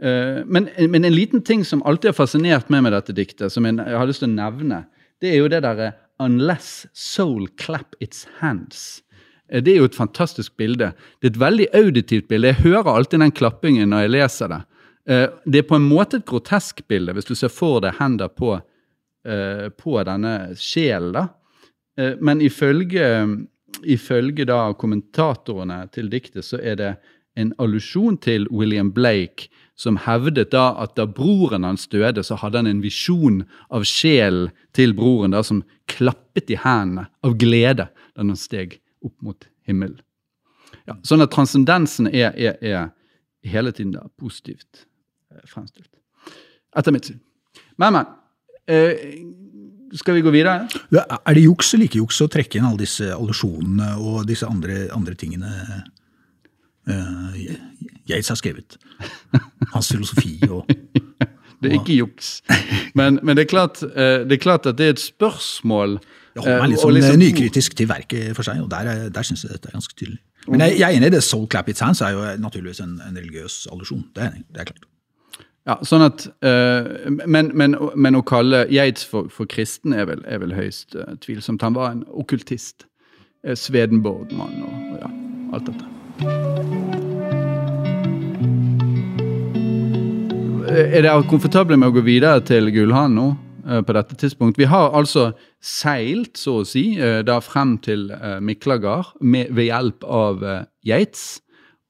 [0.01, 3.65] Uh, men, men, en liten ting som alltid har fascinert meg med dette diktet, som
[3.65, 4.83] jeg, har lyst til å nevne,
[5.21, 9.01] det er jo det derre 'Unless soul clap its hands'.
[9.49, 10.93] Uh, det er jo et fantastisk bilde.
[11.17, 12.53] Det er et veldig auditivt bilde.
[12.53, 14.61] Jeg hører alltid den klappingen når jeg leser det.
[15.05, 18.29] Eh, det er på en måte et grotesk bilde, hvis du ser for deg hender
[18.29, 18.59] på,
[19.25, 21.29] eh, på denne sjelen.
[21.97, 23.07] Eh, men ifølge,
[23.83, 26.93] ifølge da kommentatorene til diktet, så er det
[27.35, 32.59] en allusjon til William Blake, som hevdet da at da broren hans døde, så hadde
[32.59, 38.21] han en visjon av sjelen til broren da, som klappet i hendene av glede da
[38.21, 40.01] han steg opp mot himmelen.
[40.85, 42.91] Ja, sånn at transcendensen er, er, er
[43.47, 44.85] hele tiden da positivt
[45.49, 45.89] fremstilt.
[46.77, 47.19] Etter mitt syn.
[47.81, 48.05] Men, men.
[48.71, 48.93] Eh,
[49.97, 50.67] skal vi gå videre?
[50.95, 54.47] Ja, Er det juks eller ikke juks å trekke inn alle disse allusjonene og disse
[54.47, 55.49] andre, andre tingene
[56.87, 57.35] uh,
[58.07, 58.77] Yates har skrevet?
[59.73, 60.69] Hans filosofi og
[61.61, 62.29] Det er ikke juks.
[62.97, 66.41] Men, men det, er klart, eh, det er klart at det er et spørsmål Jeg
[66.41, 69.27] holder eh, meg litt sånn liksom- nykritisk til verket for seg, og der, er- der
[69.27, 70.17] syns jeg dette er ganske tydelig.
[70.47, 71.19] Men jeg, jeg er enig i det.
[71.21, 74.07] Soul Clap Its Hands er jo naturligvis en, en religiøs allusjon.
[74.15, 74.87] Det er, det er klart.
[75.69, 76.87] Ja, sånn at, uh,
[77.29, 81.13] men, men, men å kalle Geits for, for kristen er vel, er vel høyst uh,
[81.21, 81.61] tvilsomt.
[81.61, 82.87] Han var en okkultist.
[83.45, 85.11] Uh, Swedenborg-mann og, og ja,
[85.53, 85.85] alt dette.
[90.71, 93.29] Er dere komfortable med å gå videre til Gullhavn nå?
[93.61, 94.57] på dette tidspunkt?
[94.57, 95.27] Vi har altså
[95.63, 98.07] seilt, så å si, da frem til
[98.43, 100.41] Miklagard ved hjelp av
[100.83, 101.43] Yates.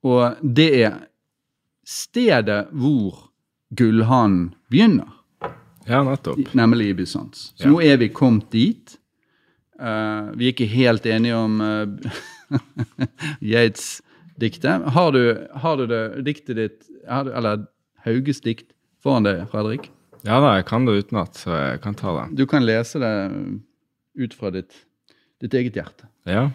[0.03, 0.99] Og det er
[1.87, 3.30] stedet hvor
[3.75, 5.07] Gullhavn begynner,
[5.87, 6.53] Ja, nettopp.
[6.53, 7.53] nemlig i Bysants.
[7.57, 7.69] Så Ja.
[7.71, 8.97] nå er vi kommet dit.
[9.81, 11.87] Uh, vi er ikke helt enige om uh,
[13.41, 14.01] Yates
[14.39, 14.83] diktet.
[14.93, 17.65] Har du, har du det diktet ditt, har du, eller
[18.05, 18.71] Hauges dikt,
[19.03, 19.89] foran deg, Fredrik?
[20.25, 22.27] Ja da, jeg kan det utenat, så jeg kan ta det.
[22.37, 23.13] Du kan lese det
[24.21, 24.83] ut fra ditt,
[25.41, 26.05] ditt eget hjerte.
[26.29, 26.49] Ja.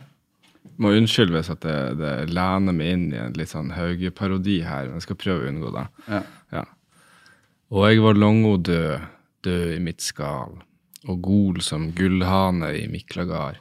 [0.78, 4.86] Må unnskylde hvis at det, det lener meg inn i en litt sånn Hauge-parodi her,
[4.90, 5.86] men jeg skal prøve å unngå det.
[6.10, 6.22] Ja.
[6.60, 6.64] Ja.
[7.66, 9.06] Og jeg var longo død,
[9.42, 10.52] død i mitt skal,
[11.10, 13.58] og gol som gullhane i Miklagard.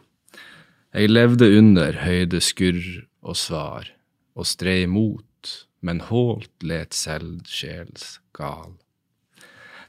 [0.94, 2.86] Jeg levde under høyde skurr
[3.26, 3.90] og svar,
[4.38, 8.78] og strei mot, men hålt let selv sjels gal.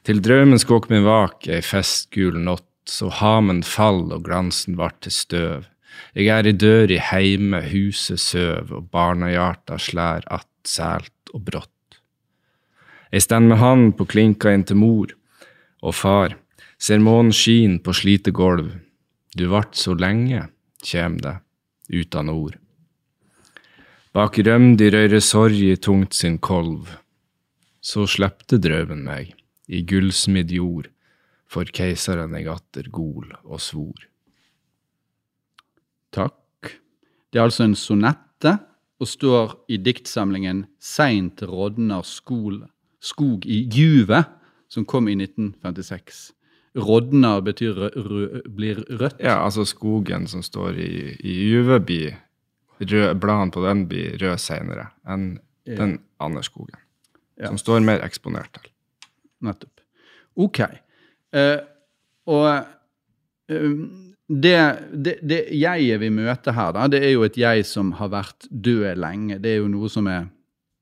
[0.09, 5.13] Til drømmen skåk min vak ei festgul natt, så hamen fall og glansen vart til
[5.13, 5.69] støv.
[6.17, 11.76] Jeg er i dør i heime, huset søv, og barnehjarta slær att sælt og brått.
[13.13, 15.13] Jeg stend med hand på klinka inn til mor
[15.87, 16.35] og far,
[16.79, 18.73] ser månen skin på slite gulv.
[19.37, 20.49] Du vart så lenge,
[20.83, 21.37] kjem det,
[21.93, 22.57] uten ord.
[24.17, 26.89] Bak rømd i røyre sorg i tungt sin kolv,
[27.85, 29.35] så slepte drøven meg
[29.69, 30.89] i gullsmidd jord,
[31.47, 34.07] for keiseren eg atter gol og svor.
[36.17, 36.73] Takk.
[37.31, 38.55] Det er altså en sonette
[38.97, 42.63] og står i diktsamlingen Seint rådner skol,
[43.01, 44.25] skog i Juve,
[44.69, 46.33] som kom i 1956.
[46.77, 49.21] Rodna betyr rø, rø, blir rødt.
[49.25, 50.91] Ja, altså skogen som står i,
[51.25, 52.17] i juve, blir
[52.83, 55.75] rød, bladene på den blir røde senere enn Ja.
[55.81, 56.77] den andre skogen,
[57.41, 57.49] Ja.
[57.49, 58.71] som står mer eksponert til.
[59.43, 59.81] Nettopp.
[60.37, 60.61] Ok.
[61.33, 61.59] Eh,
[62.27, 62.47] og
[63.49, 63.73] eh,
[64.29, 64.59] det,
[64.93, 68.47] det, det jeget vi møter her, da, det er jo et jeg som har vært
[68.51, 69.39] død lenge.
[69.43, 70.29] Det er jo noe som er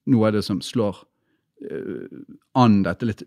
[0.07, 1.01] noe av det som slår
[2.55, 3.23] an dette litt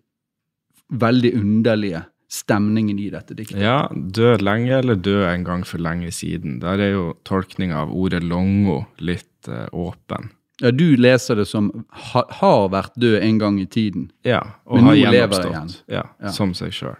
[0.88, 3.60] veldig underlige stemningen i dette diktet.
[3.62, 6.60] Ja, død lenge eller død en gang for lenge siden.
[6.64, 10.30] Der er jo tolkninga av ordet longo litt eh, åpen.
[10.60, 11.70] Ja, du leser det som
[12.12, 14.10] ha, har vært død en gang i tiden.
[14.28, 15.74] Ja, og Men har nå lever det igjen.
[15.88, 16.32] Ja, Ja.
[16.36, 16.98] Som seg sjøl.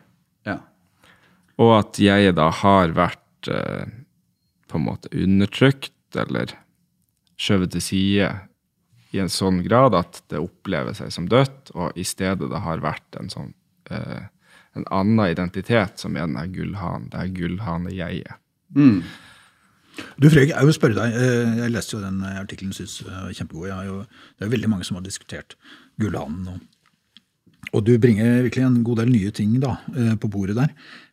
[0.48, 0.60] Ja.
[1.58, 3.88] Og at jeg da har vært eh,
[4.70, 6.54] på en måte undertrykt eller
[7.38, 8.30] skjøvet til side
[9.18, 12.84] i en sånn grad at det opplever seg som dødt, og i stedet det har
[12.86, 13.54] vært en sånn
[13.92, 14.28] eh,
[14.78, 18.44] en annen identitet som er den her gullhanen, det er gullhane-jeget.
[18.78, 19.02] Mm.
[20.22, 23.10] Du Fredrik, jeg vil spørre deg, eh, jeg leste jo den eh, artikkelen, synes jeg
[23.10, 23.68] var kjempegod.
[23.70, 25.56] Jeg har jo, det er jo veldig mange som har diskutert
[26.02, 26.52] Gullhanen.
[26.52, 26.66] Og,
[27.76, 30.70] og du bringer virkelig en god del nye ting da, eh, på bordet der.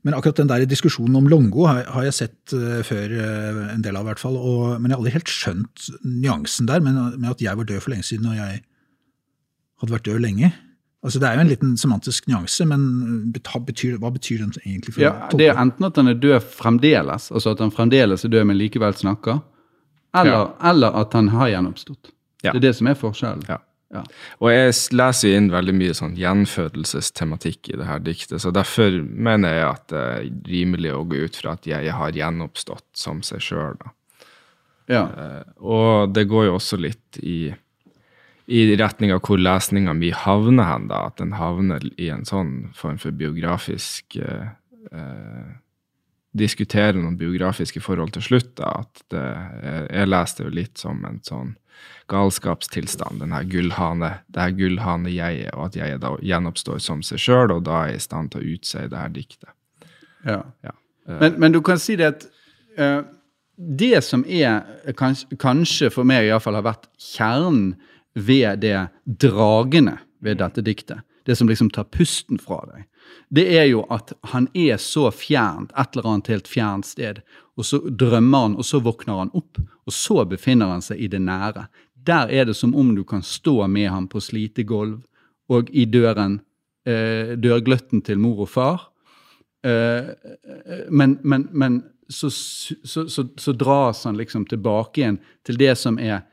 [0.07, 3.97] Men akkurat den der diskusjonen om Longo har, jeg sett eh, før, eh, en del
[3.97, 4.37] av i hvert fall.
[4.39, 7.83] Og, men jeg har aldri helt skjønt nyansen der, med, med at jeg var død
[7.83, 8.63] for lenge siden, og jeg
[9.83, 10.53] hadde vært død lenge.
[11.05, 14.95] Altså Det er jo en liten semantisk nyanse, men betyr, hva betyr den egentlig?
[14.95, 18.33] for Ja, det er enten at han er død fremdeles, altså at han fremdeles er
[18.33, 19.43] død, men likevel snakker,
[20.17, 22.15] eller, eller at han har gjenoppstått.
[22.45, 22.53] Ja.
[22.53, 23.45] Det er det som er forskjellen.
[23.51, 23.59] Ja.
[23.95, 24.03] Ja.
[24.43, 29.55] Og jeg leser inn veldig mye sånn gjenfødelsestematikk i det her diktet, så derfor mener
[29.55, 33.45] jeg at det er rimelig å gå ut fra at jeg har gjenoppstått som seg
[33.45, 33.79] sjøl.
[34.91, 35.07] Ja.
[35.65, 37.55] Og det går jo også litt i,
[38.47, 41.07] i retning av hvor lesninga mi havner hen, da.
[41.09, 44.51] At den havner i en sånn form for biografisk eh,
[44.93, 45.53] eh,
[46.35, 48.57] diskutere noen biografiske forhold til slutt.
[48.61, 49.27] da, at det,
[49.63, 51.55] jeg, jeg leste det jo litt som en sånn
[52.13, 57.55] galskapstilstand, den her gullhane, det her gullhane-jeget, og at jeg da gjenoppstår som seg sjøl,
[57.55, 59.51] og da er i stand til å utse det her diktet.
[60.25, 60.43] Ja.
[60.65, 60.77] Ja.
[61.21, 62.27] Men, men du kan si det at
[62.81, 63.03] uh,
[63.57, 64.65] det som er
[64.99, 67.75] kans, kanskje for meg iallfall har vært kjernen
[68.15, 72.87] ved det dragende ved dette diktet, det som liksom tar pusten fra deg,
[73.29, 77.21] det er jo at han er så fjernt, et eller annet helt fjernt sted,
[77.57, 81.11] og så drømmer han, og så våkner han opp, og så befinner han seg i
[81.11, 81.67] det nære.
[82.05, 85.01] Der er det som om du kan stå med ham på slitegulv
[85.49, 86.41] og i døren,
[86.87, 88.89] eh, dørgløtten til mor og far.
[89.65, 90.13] Eh,
[90.91, 95.99] men, men, men så, så, så, så dras han liksom tilbake igjen til det som
[95.99, 96.25] er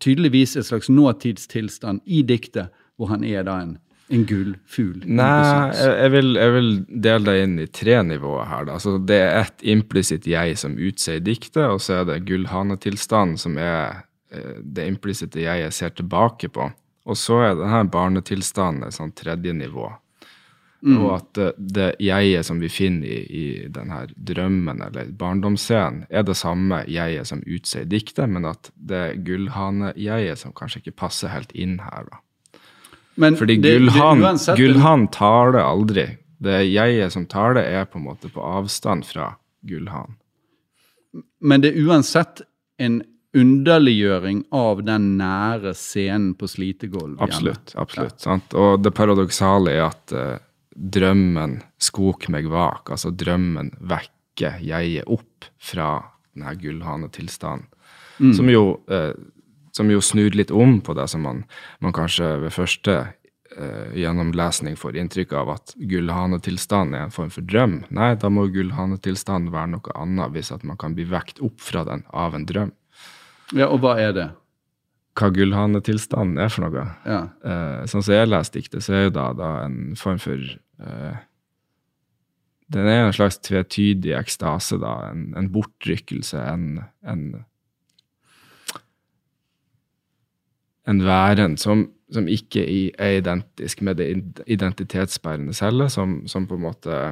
[0.00, 3.76] tydeligvis et slags nåtidstilstand i diktet, hvor han er da en,
[4.12, 5.04] en gullfugl.
[5.08, 6.70] Nei, jeg, vil, jeg vil
[7.06, 8.70] dele det inn i tre nivåer her.
[8.74, 13.56] Altså, det er et implisitt jeg som utsier diktet, og så er det gullhanetilstanden som
[13.60, 16.68] er eh, det implisitte jeg jeg ser tilbake på.
[17.04, 19.90] Og så er denne barnetilstanden et sånn tredje nivå.
[20.84, 26.26] Og at det, det jeget som vi finner i, i denne drømmen eller barndomsscenen, er
[26.28, 31.56] det samme jeget som utsier diktet, men at det gullhane-jeget som kanskje ikke passer helt
[31.56, 32.04] inn her.
[32.10, 32.20] da.
[33.20, 36.06] Men Fordi gullhan, uansett- gullhan taler aldri.
[36.42, 40.16] Det jeget som taler, er på en måte på avstand fra gullhan.
[41.40, 42.42] Men det er uansett
[42.78, 43.02] en
[43.34, 47.22] underliggjøring av den nære scenen på slitegulvet.
[47.22, 47.74] Absolutt.
[47.76, 48.54] absolutt, sant?
[48.54, 50.38] Og det paradoksale er at uh,
[50.74, 52.90] drømmen skok meg vak.
[52.94, 55.96] Altså drømmen vekker jeget opp fra
[56.34, 57.70] denne gullhanetilstanden.
[58.34, 59.10] Som, jo, eh,
[59.76, 61.42] som jo snur litt om på det som man,
[61.82, 62.94] man kanskje ved første
[63.56, 67.80] eh, gjennomlesning får inntrykk av at gullhanetilstanden er en form for drøm.
[67.94, 71.84] Nei, da må gullhanetilstanden være noe annet hvis at man kan bli vekt opp fra
[71.88, 72.72] den av en drøm.
[73.52, 74.28] Ja, og hva er det?
[75.18, 76.88] Hva gullhanetilstanden er for noe?
[77.06, 77.20] Ja.
[77.46, 81.22] Eh, sånn som jeg leser diktet, så er jo da, da en form for eh,
[82.74, 84.94] Den er en slags tvetydig ekstase, da.
[85.10, 87.26] En, en bortrykkelse, en, en
[90.90, 92.64] En væren som, som ikke
[93.00, 97.02] er identisk med det id- identitetsbærende cellet, som, som på en måte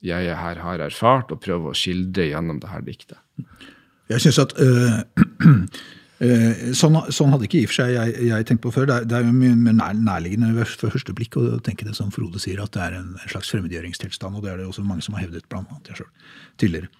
[0.00, 3.18] jeg her har erfart, og prøver å skildre gjennom det her diktet.
[4.10, 4.94] Jeg synes at øh,
[6.24, 8.88] øh, sånn, sånn hadde ikke i og for seg jeg, jeg tenkt på før.
[8.88, 12.12] Det er, det er jo mye nær, nærliggende ved første blikk å tenke det som
[12.14, 14.40] Frode sier, at det er en, en slags fremmedgjøringstilstand.
[14.40, 16.90] Og det er det også mange som har hevdet, blant annet jeg selv, tidligere.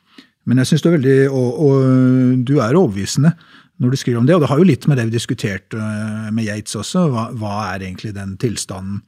[0.48, 3.32] Men jeg synes det er veldig, og, og du er overbevisende
[3.80, 4.34] når du skriver om det.
[4.36, 7.06] Og det har jo litt med det vi diskuterte øh, med Yates også.
[7.12, 9.02] Hva, hva er egentlig den tilstanden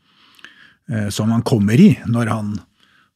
[0.91, 2.55] øh, som han kommer i når han,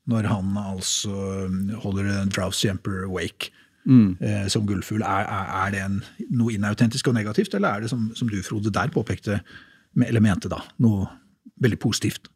[0.07, 1.49] når han altså
[1.83, 3.53] holder en drowsy emperor wake?
[3.87, 5.03] eh, som gullfugl.
[5.07, 6.01] Er, er, det en,
[6.35, 9.41] noe inautentisk og negativt, eller er det som, som du, Frode, der påpekte,
[9.95, 11.07] med- eller mente da, noe
[11.63, 12.27] veldig positivt?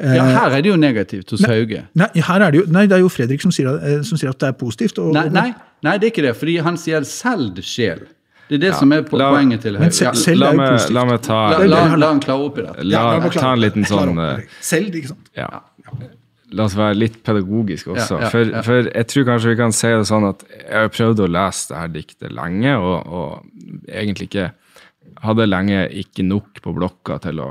[0.00, 1.82] ja, her er det jo negativt hos Hauge.
[1.98, 4.30] Nei, her er det jo, nei, det er jo Fredrik som sier, eh, som sier
[4.32, 4.98] at det er positivt.
[5.02, 5.48] Og, Nei, nei,
[5.84, 8.06] nei, det er ikke det, fordi han sier 'selv sjel'.
[8.52, 9.90] Det er det som er la- poenget til Høyre.
[10.04, 12.74] Ja, La meg, la meg ta La, la, la han klare opp i det.
[12.84, 15.30] La, Ja, ta en liten sånn eh, Selv, ikke sant?
[15.38, 15.48] ja.
[16.52, 18.18] La oss være litt pedagogisk også.
[18.18, 18.60] Ja, ja, for, ja.
[18.66, 21.70] for jeg tror kanskje vi kan si det sånn at jeg har prøvd å lese
[21.70, 24.50] det her diktet lenge, og, og egentlig ikke
[25.24, 27.48] hadde lenge ikke nok på blokka til å,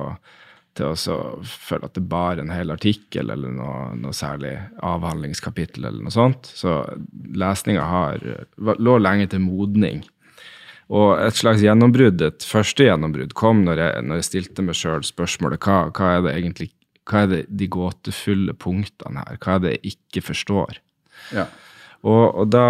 [0.77, 1.17] til å
[1.49, 4.53] føle at det bar en hel artikkel eller noe, noe særlig
[4.85, 6.51] avhandlingskapittel eller noe sånt.
[6.53, 6.77] Så
[7.33, 7.89] lesninga
[8.77, 10.03] lå lenge til modning.
[10.91, 15.05] Og et slags gjennombrudd, et første gjennombrudd, kom når jeg, når jeg stilte meg sjøl
[15.07, 16.71] spørsmålet hva, hva er det egentlig
[17.09, 19.39] hva er det de gåtefulle punktene her?
[19.41, 20.79] Hva er det jeg ikke forstår?
[21.35, 21.47] Ja.
[22.01, 22.65] Og, og da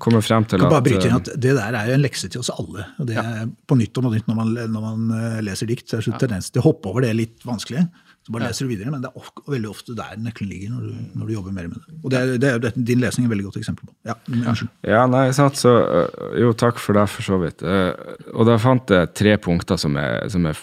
[0.00, 1.90] kom jeg frem til Jeg kan bare at bryte inn eh, at Det der er
[1.90, 2.86] jo en lekse til oss alle.
[2.96, 5.90] og det er På nytt og på nytt når man, når man eh, leser dikt,
[5.90, 7.84] så er det en tendens til å hoppe over det litt vanskelige.
[8.22, 10.82] Så bare leser du videre, Men det er ofte, veldig ofte der nøkkelen ligger når
[10.86, 11.96] du, når du jobber mer med det.
[12.02, 13.94] Og det er, det er, Din lesning er et veldig godt eksempel på.
[14.06, 14.70] Ja, Unnskyld.
[14.86, 17.64] Ja, nei, sant, så øh, Jo, takk for det, for så vidt.
[17.66, 17.90] Eh,
[18.32, 20.60] Og da fant jeg tre punkter som jeg, som jeg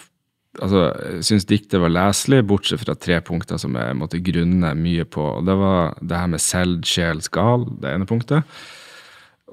[0.58, 0.80] Altså,
[1.22, 5.22] syns diktet var leselig, bortsett fra tre punkter som jeg måtte grunne mye på.
[5.38, 8.42] Og det var det her med selv, sjel, skal, det ene punktet.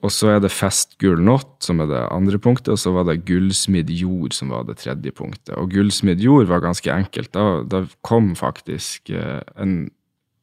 [0.05, 1.23] Og så er det fest, gull,
[1.63, 2.73] som er det andre punktet.
[2.75, 5.55] Og så var det gullsmidd jord, som var det tredje punktet.
[5.57, 7.31] Og gullsmidd jord var ganske enkelt.
[7.33, 9.89] Da, da kom faktisk eh, en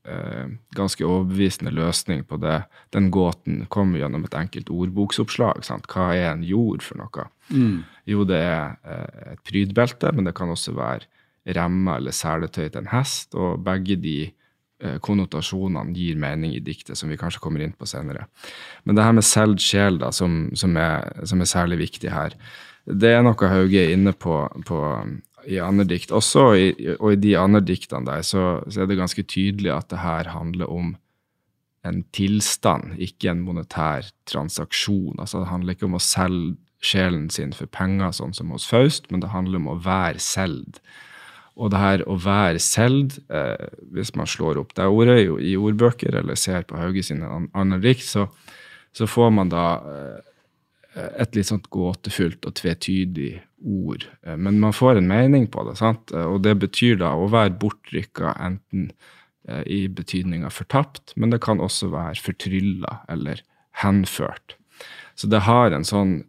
[0.08, 2.64] eh, ganske overbevisende løsning på det.
[2.96, 5.62] Den gåten kom gjennom et enkelt ordboksoppslag.
[5.66, 5.86] Sant?
[5.90, 7.28] Hva er en jord for noe?
[8.10, 11.06] Jo, det er eh, et prydbelte, men det kan også være
[11.54, 14.18] remmer eller seletøy til en hest, og begge de
[15.04, 18.26] konnotasjonene gir mening i diktet, som vi kanskje kommer inn på senere.
[18.84, 22.36] Men det her med selv sjel, da, som, som, er, som, er, særlig viktig her,
[22.84, 24.80] det er noe Hauge er inne på, på
[25.48, 26.66] i andre dikt også, i,
[26.98, 30.30] og i de andre diktene der, så, så, er det ganske tydelig at det her
[30.34, 30.94] handler om
[31.84, 35.18] en tilstand, ikke en monetær transaksjon.
[35.20, 39.10] Altså Det handler ikke om å selge sjelen sin for penger, sånn som hos Faust,
[39.12, 40.80] men det handler om å være selv.
[41.54, 46.16] Og det her å være selv, eh, hvis man slår opp det ordet i ordbøker
[46.18, 48.26] eller ser på Hauge sine analytikk, så,
[48.94, 50.32] så, får man da eh,
[51.22, 54.06] et litt sånt gåtefullt og tvetydig ord.
[54.26, 56.12] Eh, men man får en mening på det, sant?
[56.14, 58.90] Eh, og det betyr da å være bortrykka enten
[59.48, 63.42] eh, i betydninga fortapt, men det kan også være fortrylla eller
[63.84, 64.58] henført.
[65.14, 66.22] Så det har en sånn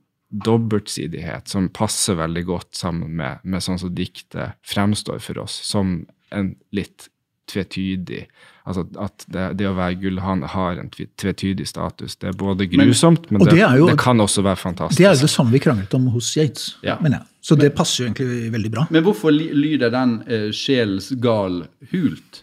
[0.43, 6.01] dobbeltsidighet som passer veldig godt sammen med, med sånn som diktet fremstår for oss, som
[6.35, 7.09] en litt
[7.51, 8.25] tvetydig
[8.65, 12.15] Altså at det, det å være gullhane har en tvetydig status.
[12.17, 14.97] Det er både grusomt, men, men det, det, jo, det, kan også være fantastisk.
[14.97, 16.71] Det er jo det samme vi kranglet om hos Yates.
[16.81, 16.95] Ja.
[16.97, 17.29] mener jeg.
[17.45, 18.87] Så det passer jo egentlig veldig bra.
[18.89, 21.61] Men hvorfor lyder den uh, sjelens gal
[21.91, 22.41] hult?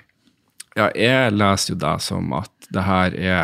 [0.79, 3.43] Ja, jeg leser jo det som at det her er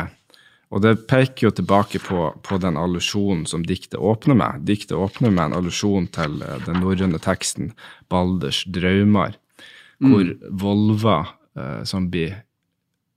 [0.69, 4.67] og det peker jo tilbake på, på den allusjonen som diktet åpner med.
[4.69, 7.73] Diktet åpner med en allusjon til uh, den norrøne teksten
[8.09, 10.11] 'Balders mm.
[10.11, 11.19] hvor Volva,
[11.57, 12.45] eh, som blir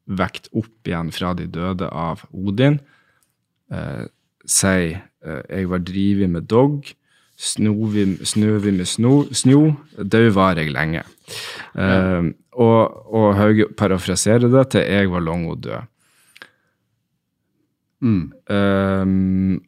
[0.08, 2.80] vekt opp igjen fra de døde av Odin,
[3.72, 4.08] eh,
[4.46, 6.96] sier 'Jeg var drivig med dogg',
[7.38, 11.04] snøvi med sno, snjo, død var jeg lenge.
[11.76, 12.22] Ja.
[12.52, 15.91] og, og Hauge parafraserer det til 'Jeg var lang og død'.
[18.02, 18.32] Mm.
[18.50, 19.62] Um,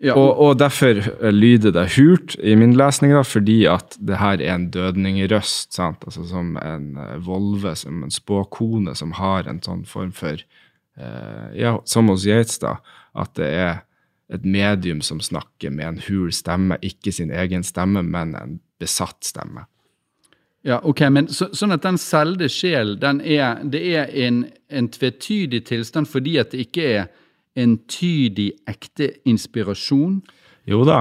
[0.00, 0.14] ja.
[0.16, 4.54] og, og, derfor lyder det hult i min lesning, da, fordi at det her er
[4.54, 5.78] en dødningerøst.
[5.78, 10.40] Altså som en uh, volve, som en spåkone som har en sånn form for
[10.98, 12.78] uh, Ja, som hos Yates, da.
[13.12, 13.82] At det er
[14.32, 19.20] et medium som snakker med en hul stemme, ikke sin egen stemme, men en besatt
[19.28, 19.66] stemme.
[20.62, 24.88] Ja, ok, men så, Sånn at den selde sjel den er, det er en, en
[24.94, 27.10] tvetydig tilstand fordi at det ikke er
[27.58, 30.20] entydig ekte inspirasjon?
[30.70, 31.00] Jo da.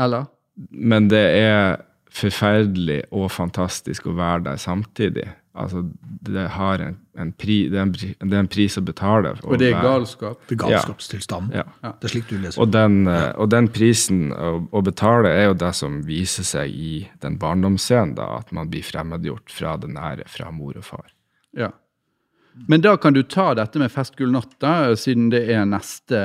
[0.00, 0.26] Eller?
[0.70, 5.28] Men det er forferdelig og fantastisk å være der samtidig.
[5.60, 5.82] Altså,
[6.26, 6.44] det,
[6.84, 9.34] en, en pri, det, er en, det, er en, pris å betale.
[9.44, 10.40] Og det er galskap?
[10.48, 11.52] Det er galskapstilstanden.
[11.60, 11.66] Ja.
[11.84, 11.92] Ja.
[12.00, 13.30] Det er slik du leser og den, ja.
[13.40, 16.94] og den prisen å, å, betale er jo det som viser seg i
[17.24, 21.08] den barndomsscenen, da, at man blir fremmedgjort fra det nære, fra mor og far.
[21.56, 21.72] Ja.
[22.68, 26.18] Men da kan du ta dette med 'Festgull natta', siden det er neste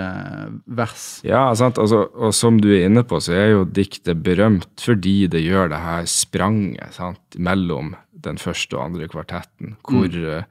[0.66, 1.22] vers.
[1.24, 1.78] Ja, sant?
[1.78, 5.72] Altså, og som du er inne på, så er jo diktet berømt fordi det gjør
[5.72, 7.22] det her spranget sant?
[7.38, 10.26] mellom den første og andre kvartetten, hvor mm.
[10.26, 10.44] Eh,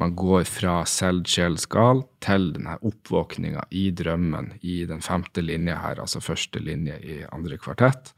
[0.00, 6.00] man går fra selv sjelskal til denne oppvåkninga i drømmen i den femte linja her,
[6.00, 8.14] altså første linje i andre kvartett.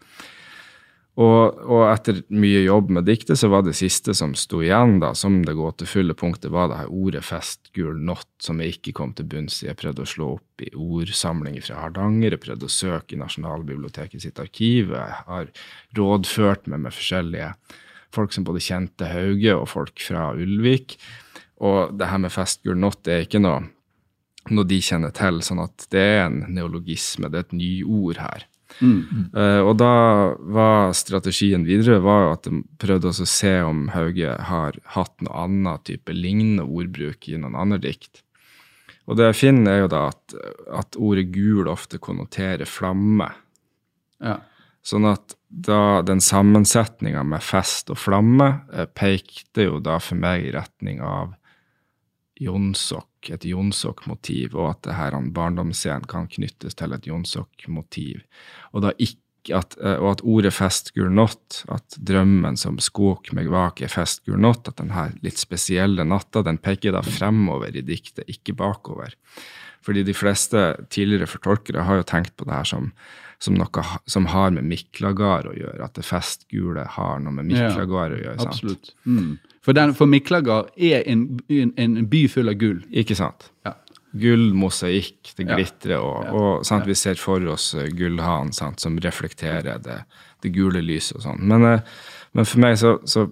[1.21, 5.11] Og, og, etter mye jobb med diktet, så var det siste som sto igjen, da,
[5.13, 9.29] som det gåtefulle punktet, var det her ordet 'festgul natt', som jeg ikke kom til
[9.29, 9.69] bunns i.
[9.69, 14.25] Jeg prøvde å slå opp i ordsamlinger fra Hardanger, jeg prøvde å søke i Nasjonalbiblioteket
[14.25, 14.95] sitt arkiv.
[14.97, 15.53] Jeg har
[15.99, 17.53] rådført meg med forskjellige
[18.13, 20.97] folk som både kjente Hauge og folk fra Ulvik.
[21.61, 23.69] Og det her med festgul natt' er ikke noe,
[24.49, 28.49] noe de kjenner til, sånn at det er en neologisme, det er et nyord her.
[28.81, 29.31] Mm.
[29.35, 29.95] Uh, og da
[30.55, 35.85] var strategien videre var at de prøvde å se om Hauge har hatt noe annet
[35.91, 38.23] type lignende ordbruk i noen andre dikt.
[39.11, 40.35] Og det jeg finner, er jo da at,
[40.79, 43.29] at ordet gul ofte konnoterer flamme.
[44.23, 44.39] Ja.
[44.87, 50.47] Sånn at da den sammensetninga med fest og flamme eh, pekte jo da for meg
[50.47, 51.35] i retning av
[52.41, 58.23] Jonsok, et Jonsok-motiv, og at det her barndomsscenen kan knyttes til et Jonsok-motiv.
[58.73, 64.41] Og, eh, og at ordet festgul natt, at drømmen som skok meg vak er festgul
[64.41, 69.15] natt, at denne litt spesielle natta, den peker da fremover i diktet, ikke bakover.
[69.83, 70.61] Fordi de fleste
[70.95, 72.93] tidligere fortolkere har jo tenkt på det her som
[73.43, 75.81] som noe som har med Miklagard å gjøre.
[75.83, 78.39] At det festgule har noe med Miklagard å gjøre.
[78.39, 78.53] sant?
[78.55, 78.93] Absolutt.
[79.03, 79.33] Mm.
[79.63, 82.81] For, den, for Miklagard er en, en, en, by full av gull.
[82.91, 83.51] Ikke sant.
[83.67, 83.77] Ja.
[84.13, 86.33] Gullmosaikk, det glitrer, og, ja.
[86.37, 90.03] og sant, vi ser for oss uh, gullhanen som reflekterer det,
[90.45, 91.47] det, gule lyset og sånn.
[91.49, 92.03] Men, uh,
[92.37, 93.31] men, for meg så, så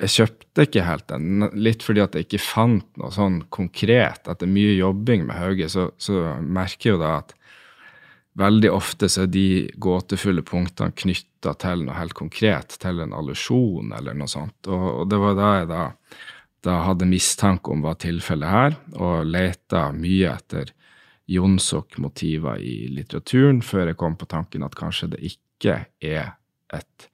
[0.00, 4.30] jeg kjøpte ikke helt den, litt fordi at jeg ikke fant noe sånn konkret.
[4.30, 7.34] Etter mye jobbing med Hauge, så, så merker jeg jo da at
[8.38, 9.48] veldig ofte så er de
[9.80, 14.58] gåtefulle punktene knytta til noe helt konkret, til en allusjon eller noe sånt.
[14.66, 15.82] Og, og, det var da jeg da
[16.64, 20.70] da hadde mistanke om hva tilfellet her, og leita mye etter
[21.28, 26.34] Jonsok-motiver i litteraturen, før jeg kom på tanken at kanskje det ikke er
[26.72, 27.08] et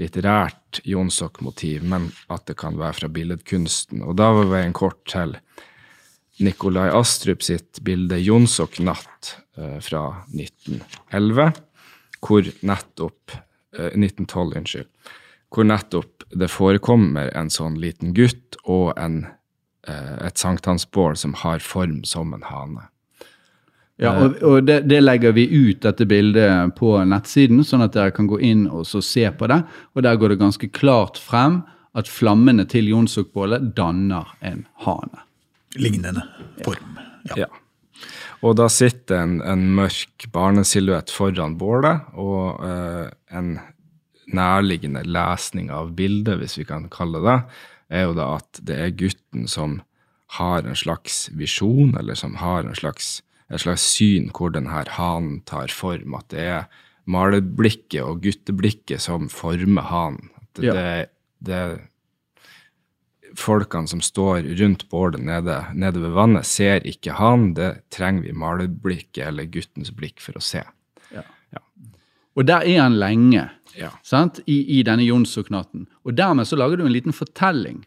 [0.00, 4.04] litterært Jonsok-motiv, men at det kan være fra billedkunsten.
[4.04, 5.36] Og da var veien kort til
[6.40, 11.52] Nikolai Astrup sitt bilde 'Jonsok natt' eh, fra 1911,
[12.20, 13.34] hvor nettopp
[13.76, 14.88] eh, 1912, unnskyld.
[15.50, 19.26] Hvor nettopp det forekommer en sånn liten gutt og en,
[19.86, 22.88] eh, et sankthansbål som har form som en hane.
[24.00, 28.14] Ja, og, og det, det legger vi ut, dette bildet, på nettsiden, sånn at dere
[28.16, 29.60] kan gå inn og så se på det.
[29.92, 31.60] Og der går det ganske klart frem
[31.92, 35.26] at flammene til Jonsokbålet danner en hane.
[35.78, 36.22] Lignende
[36.64, 36.96] form.
[37.30, 37.44] Ja.
[37.44, 37.50] Ja.
[38.40, 43.58] Og da sitter en, en mørk barnesilhuett foran bålet, og eh, en
[44.30, 47.36] nærliggende lesning av bildet, hvis vi kan kalle det,
[47.90, 49.80] er jo da at det er gutten som
[50.38, 53.18] har en slags visjon, eller som har en slags,
[53.50, 56.14] et slags syn hvor denne hanen tar form.
[56.14, 56.68] At det er
[57.10, 60.30] maleblikket og gutteblikket som former hanen.
[60.54, 60.74] Det, Ja.
[60.74, 61.10] det,
[61.44, 61.89] det
[63.38, 67.52] folkene som står rundt bålet nede, nede ved vannet, ser ikke han.
[67.54, 70.64] Det trenger vi malerblikket eller guttens blikk for å se.
[72.38, 73.90] Og der er han lenge, Ja.
[74.02, 74.40] sant?
[74.46, 75.86] I, i denne Jonsok-natten.
[76.04, 77.84] Og dermed så lager du en liten fortelling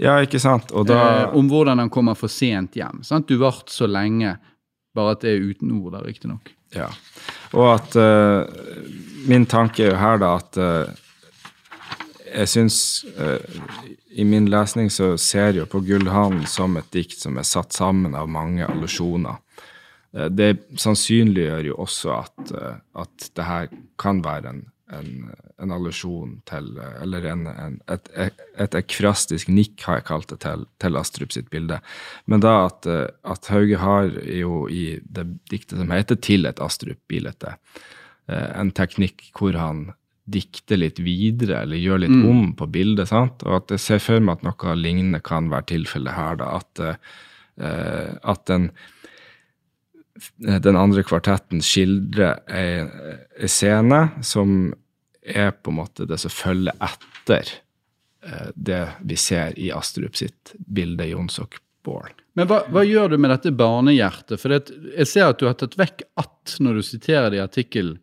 [0.00, 0.72] Ja, ikke sant?
[0.72, 0.96] Og da
[1.28, 3.02] eh, om hvordan han kommer for sent hjem.
[3.04, 3.28] Sant?
[3.28, 4.38] Du vart så lenge,
[4.96, 6.50] bare at det er uten ord der, riktignok.
[6.74, 6.88] Ja.
[7.52, 8.48] Og at uh,
[9.28, 10.88] Min tanke er jo her da at uh,
[12.32, 12.78] jeg syns
[14.12, 18.16] I min lesning så ser jeg på Gullhanen som et dikt som er satt sammen
[18.18, 19.38] av mange allusjoner.
[20.16, 20.50] Eh, det
[20.80, 24.60] sannsynliggjør jo også at, eh, at det her kan være en,
[24.92, 25.30] en,
[25.62, 27.46] en allusjon til eh, Eller en,
[27.88, 28.12] et,
[28.60, 31.80] et ekfrastisk nikk, har jeg kalt det, til, til Astrup sitt bilde.
[32.26, 37.56] Men da at, at Hauge har jo i det diktet som heter 'Til et Astrup-bilde',
[38.28, 39.92] eh, en teknikk hvor han
[40.24, 43.10] dikter litt videre, eller gjør litt om på bildet.
[43.10, 43.42] sant?
[43.46, 46.38] Og at jeg ser for meg at noe lignende kan være tilfellet her.
[46.38, 46.82] da, At,
[47.58, 48.70] uh, at den,
[50.38, 52.86] den andre kvartetten skildrer ei,
[53.42, 54.72] ei scene som
[55.22, 57.52] er på en måte det som følger etter
[58.26, 62.14] uh, det vi ser i Astrup sitt bilde 'Jonsok Bård.
[62.38, 64.38] Men hva, hva gjør du med dette barnehjertet?
[64.40, 67.44] For det, jeg ser at du har tatt vekk 'at' når du siterer det i
[67.44, 67.98] artikkelen.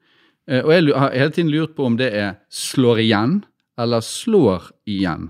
[0.50, 3.43] Eh, Og jeg har hele tiden lurt på om det er 'slår igjen'
[3.78, 5.30] eller 'slår igjen'.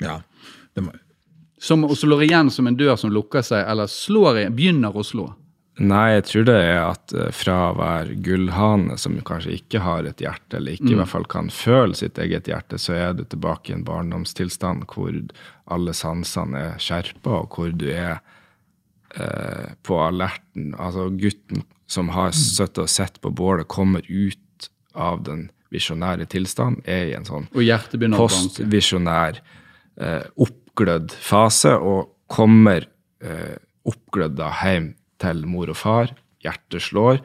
[0.00, 0.22] ja.
[0.74, 0.92] Det må,
[1.58, 5.04] Som å slår igjen som en dør som lukker seg, eller slår igjen, begynner å
[5.04, 5.34] slå.
[5.78, 10.04] Nei, jeg tror det er at eh, fra å være gullhane, som kanskje ikke har
[10.04, 13.24] et hjerte, eller ikke i hvert fall kan føle sitt eget hjerte, så er du
[13.24, 15.12] tilbake i en barndomstilstand hvor
[15.66, 18.20] alle sansene er skjerpa, og hvor du er
[19.16, 20.74] eh, på alerten.
[20.78, 26.82] Altså gutten som har sittet og sett på bålet, kommer ut av den visjonære tilstand,
[26.86, 27.48] er i en sånn
[28.14, 29.40] postvisjonær,
[30.00, 32.86] eh, oppglødd fase, og kommer
[33.20, 36.14] eh, oppglødd da hjem til mor og far.
[36.44, 37.20] Hjertet slår,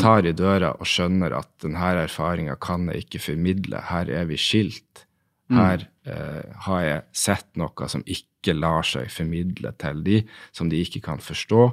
[0.00, 3.82] tar i døra og skjønner at denne erfaringa kan jeg ikke formidle.
[3.90, 5.04] Her er vi skilt.
[5.52, 10.22] Her eh, har jeg sett noe som ikke lar seg formidle til de,
[10.56, 11.66] som de ikke kan forstå.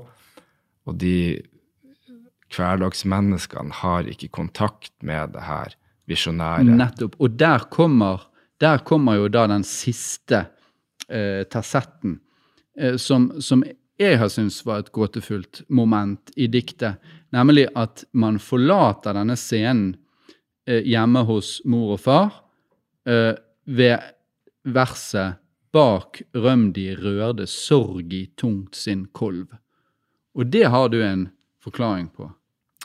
[0.90, 1.40] Og de
[2.52, 5.76] hverdagsmenneskene har ikke kontakt med det her
[6.10, 6.68] visjonære.
[6.68, 7.16] Nettopp.
[7.22, 8.28] Og der kommer,
[8.62, 10.46] der kommer jo da den siste
[11.08, 12.20] eh, tersetten,
[12.78, 13.64] eh, som, som
[14.02, 16.98] jeg har syntes var et gåtefullt moment i diktet.
[17.36, 19.94] Nemlig at man forlater denne scenen
[20.68, 22.42] eh, hjemme hos mor og far
[23.06, 23.36] eh,
[23.66, 24.12] ved
[24.66, 25.38] verset
[25.72, 29.54] Bak røm de rørde sorg i tungt sin kolv.
[30.36, 31.30] Og det har du en
[31.64, 32.28] forklaring på.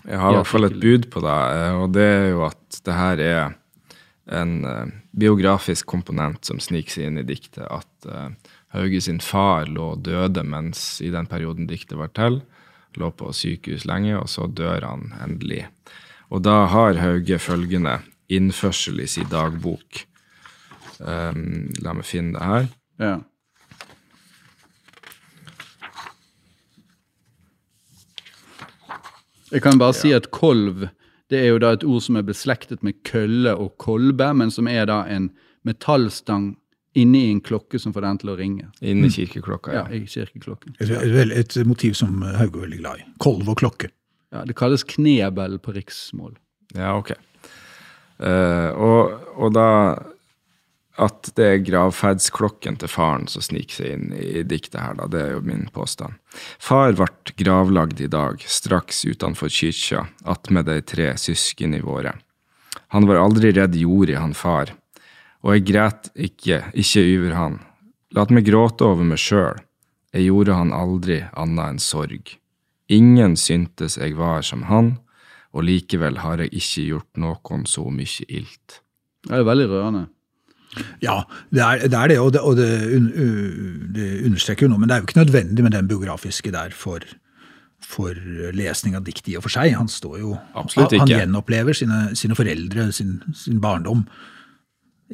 [0.07, 2.80] Jeg har i hvert fall et bud på det, eh, og det er jo at
[2.86, 3.57] det her er
[4.36, 7.64] en eh, biografisk komponent som sniker seg inn i diktet.
[7.66, 8.28] At uh,
[8.74, 12.42] Hauge sin far lå og døde mens i den perioden diktet var til.
[13.00, 15.64] Lå på sykehus lenge, og så dør han endelig.
[16.28, 18.00] Og da har Hauge følgende
[18.32, 20.04] innførsel i sin dagbok.
[20.98, 22.68] Um, la meg finne det her.
[23.02, 23.16] Ja.
[29.53, 30.88] Jeg kan bare si at kolv
[31.30, 34.68] det er jo da et ord som er beslektet med kølle og kolbe, men som
[34.70, 35.30] er da en
[35.66, 36.53] metallstang
[36.97, 38.68] inni en klokke som får den til å ringe.
[38.80, 39.72] Inni kirkeklokka.
[39.74, 39.94] Ja, Ja.
[39.94, 40.76] i kirkeklokken.
[40.80, 43.05] et, et, et motiv som Hauge er veldig glad i.
[43.18, 43.90] Kolv og klokke.
[44.32, 46.36] Ja, Det kalles knebel på riksmål.
[46.74, 47.12] Ja, ok.
[48.16, 49.66] Uh, og, og da
[50.97, 55.09] at det er gravferdsklokken til faren som sniker seg inn i diktet her, da.
[55.12, 56.16] Det er jo min påstand.
[56.62, 62.16] Far ble gravlagd i dag, straks utenfor kyrkja, attmed de tre søskene våre.
[62.94, 64.72] Han var aldri redd jorda, han far,
[65.44, 67.61] og jeg græt ikke, ikke yver han.
[68.16, 69.61] Lat meg gråte over meg sjøl,
[70.16, 72.36] jeg gjorde han aldri anna enn sorg.
[72.88, 74.94] Ingen syntes jeg var som han,
[75.53, 78.80] og likevel har jeg ikke gjort noen så mye ilt.
[79.26, 80.07] Det er veldig rørende.
[81.05, 81.20] Ja,
[81.55, 83.09] det er det, er det og, det, og det, un,
[83.97, 87.05] det understreker jo noe, men det er jo ikke nødvendig med den biografiske der for,
[87.85, 88.16] for
[88.57, 89.77] lesning av dikt i og for seg.
[89.79, 94.07] Han står jo, Absolutt han, han gjenopplever sine, sine foreldre, sin, sin barndom.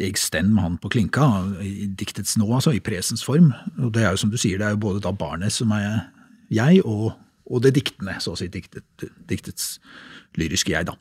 [0.01, 1.27] Jeg stem han på klinka,
[1.61, 3.53] i diktets nå, altså, i presens form.
[3.79, 6.07] Og det er jo som du sier, det er jo både da barnet som er
[6.53, 7.13] jeg, og,
[7.49, 8.87] og det diktende, så å si, diktet,
[9.29, 9.77] diktets
[10.41, 10.95] lyriske jeg, da.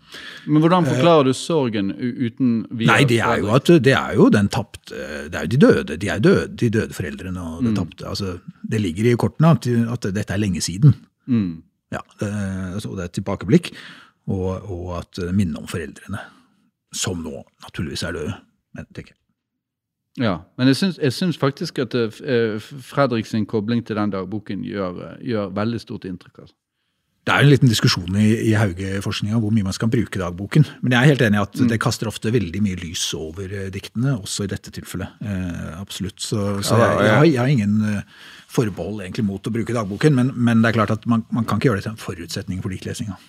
[0.47, 2.91] Men hvordan forklarer du sorgen uten videre?
[2.91, 4.95] Nei, det er jo at det er jo den tapte
[5.31, 5.97] Det er jo de døde.
[6.01, 8.07] De er døde, de døde foreldrene og det tapte.
[8.07, 8.37] Altså,
[8.71, 10.95] det ligger i kortene at, at dette er lenge siden.
[11.27, 11.63] Mm.
[11.91, 12.31] Ja, det,
[12.73, 13.71] altså, det er et tilbakeblikk.
[14.31, 16.19] Og, og at minnet om foreldrene,
[16.93, 18.35] som nå naturligvis er døde.
[18.77, 19.21] Men, tenker jeg.
[20.19, 21.95] Ja, men jeg syns, jeg syns faktisk at
[22.83, 26.39] Fredriks kobling til den dagboken gjør, eh, gjør veldig stort inntrykk.
[26.39, 26.55] Altså.
[27.21, 30.63] Det er jo en liten diskusjon i, i Hauge-forskninga hvor mye man skal bruke dagboken.
[30.81, 33.67] Men jeg er helt enig i at det kaster ofte veldig mye lys over eh,
[33.73, 35.19] diktene, også i dette tilfellet.
[35.21, 36.17] Eh, absolutt.
[36.17, 40.17] Så, så jeg, jeg, har, jeg har ingen eh, forbehold egentlig mot å bruke dagboken,
[40.17, 42.65] men, men det er klart at man, man kan ikke gjøre det til en forutsetning
[42.65, 43.19] for diktlesinga.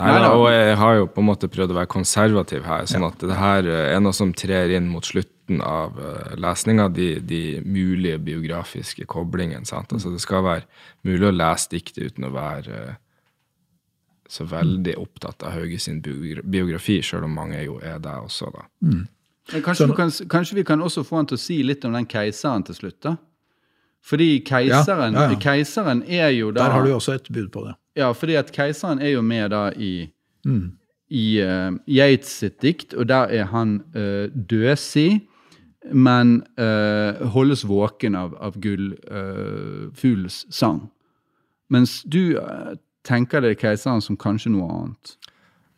[0.00, 3.04] Nei, da, og jeg har jo på en måte prøvd å være konservativ her, sånn
[3.04, 6.00] at det her er noe som trer inn mot slutten av
[6.40, 9.68] lesninga, de, de mulige biografiske koblingene.
[9.68, 9.92] sant?
[9.92, 10.64] Altså Det skal være
[11.04, 13.00] mulig å lese diktet uten å være eh,
[14.32, 18.64] så veldig opptatt av Hauge sin biografi, sjøl om mange jo er det også, da.
[18.80, 19.08] Men
[19.66, 22.06] Kanskje, du kan, kanskje vi kan også få han til å si litt om den
[22.08, 23.16] keiseren til slutt, da?
[24.02, 25.38] Fordi keiseren, Ja, ja, ja.
[25.42, 27.74] keiseren er jo da Der har du jo også et bud på det.
[27.98, 30.08] Ja, fordi at keiseren er jo med da i,
[30.46, 30.72] Mm.
[31.10, 35.20] i uh, Yeats sitt dikt, og der er han uh, døsig,
[35.92, 40.88] men uh, holdes våken av, av gullfuglens sang.
[41.72, 42.74] Mens du eh,
[43.06, 45.16] tenker dere keiseren som kanskje noe annet.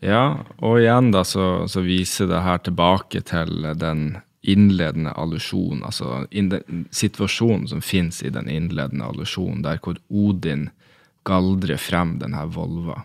[0.05, 6.27] Ja, og igjen da så, så viser det her tilbake til den innledende allusjonen, altså
[6.31, 6.51] in
[6.93, 10.69] situasjonen som finnes i den innledende allusjonen, der hvor Odin
[11.25, 13.01] galdrer frem denne volva.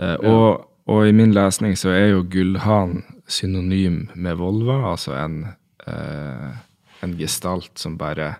[0.00, 5.42] Eh, og, og i min lesning så er jo gullhan synonym med volva, altså en,
[5.84, 6.48] eh,
[7.04, 8.38] en gestalt som bare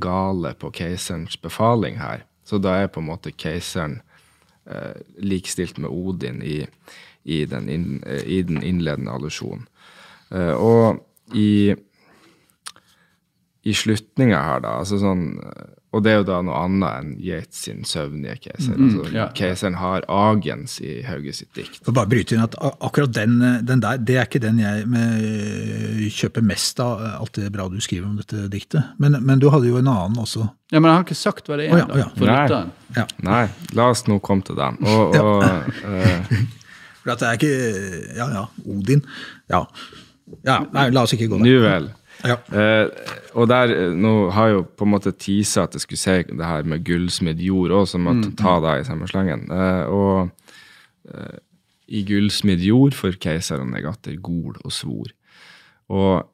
[0.00, 2.24] galer på keiserens befaling her.
[2.46, 4.00] Så da er på en måte keiseren
[4.70, 6.60] eh, likestilt med Odin i,
[7.24, 9.66] i, den, inn, eh, i den innledende allusjonen.
[10.30, 11.02] Eh, og
[11.34, 11.74] i,
[13.66, 17.12] i slutninga her, da, altså sånn eh, Og det er jo da noe annet enn
[17.24, 18.74] Yates sin søvnige keiser.
[18.76, 19.26] altså, ja.
[19.36, 21.80] Keiseren har agens i Hauge sitt dikt.
[21.86, 26.04] For bare bryte inn at akkurat den, den der, det er ikke den jeg med,
[26.12, 28.92] kjøper mest av, alt det bra du skriver om dette diktet.
[29.00, 30.50] Men, men du hadde jo en annen også.
[30.74, 32.08] Ja, Men jeg har ikke sagt hva det er, oh, ja, oh, ja.
[32.12, 32.38] for Nei.
[32.42, 32.72] lytteren.
[32.96, 33.06] Ja.
[33.24, 33.42] Nei,
[33.78, 34.80] la oss nå komme til den.
[34.84, 36.32] Og, og eh,
[37.00, 39.04] For at det er ikke Ja, ja, Odin.
[39.52, 39.62] Ja.
[40.44, 41.46] ja nei, la oss ikke gå der.
[41.46, 41.68] der.
[41.70, 41.88] vel.
[42.24, 42.38] Ja.
[42.48, 42.86] Eh,
[43.36, 46.16] og der, eh, nå har jeg jo på en måte tisa at jeg skulle si
[46.30, 49.44] det her med gullsmed jord òg, så måtte ta det i samme slengen.
[49.52, 50.30] Eh, og
[51.12, 51.36] eh,
[51.86, 55.12] i gullsmed jord for keiseren jeg atter gol og svor.
[55.92, 56.24] Og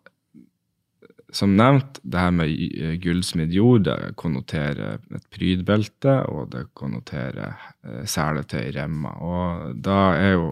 [1.33, 7.55] som nevnt, det her med eh, gullsmed jord, det konnoterer et prydbelte, og det konnoterer
[7.85, 9.15] eh, seletøy i remma.
[9.25, 10.51] Og da er jo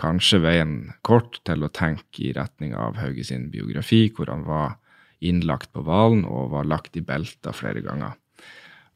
[0.00, 0.74] kanskje veien
[1.06, 4.76] kort til å tenke i retning av Hauge sin biografi, hvor han var
[5.22, 8.16] innlagt på hvalen og var lagt i belter flere ganger.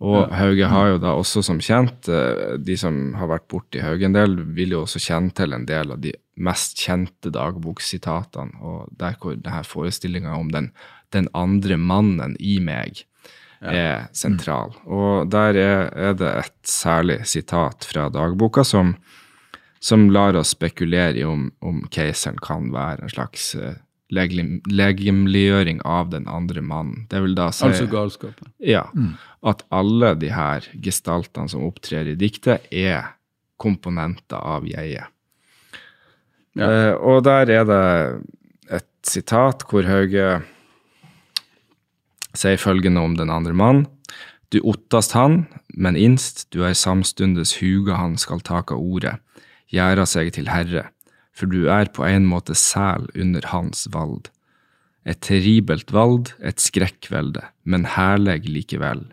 [0.05, 4.05] Og Hauge har jo da også som kjent, eh, de som har vært borti Hauge
[4.05, 8.91] en del, vil jo også kjenne til en del av de mest kjente dagbokssitatene, og
[9.01, 10.71] der hvor denne forestillinga om den,
[11.17, 13.07] den andre mannen i meg
[13.65, 14.75] er sentral.
[14.85, 18.95] Og der er, er det et særlig sitat fra dagboka som
[19.81, 23.77] som lar oss spekulere i om, om keiseren kan være en slags eh,
[24.11, 27.07] legemliggjøring av den andre mannen.
[27.11, 28.53] Det vil da si Altså galskapen.
[28.63, 28.87] ja,
[29.43, 33.17] at alle de her gestaltene som opptrer i diktet, er
[33.59, 35.11] komponenter av jeget.
[36.57, 36.67] Ja.
[36.67, 37.85] Uh, og der er det
[38.79, 40.41] et sitat hvor Hauge
[42.37, 43.87] sier følgende om den andre mannen.
[44.53, 49.17] Du ottast han, men innst du er samstundes huga han skal taka ordet,
[49.73, 50.87] gjera seg til herre,
[51.37, 54.31] for du er på en måte sæl under hans vald.
[55.07, 59.05] et terribelt vald, et skrekkvelde, men herleg likevel.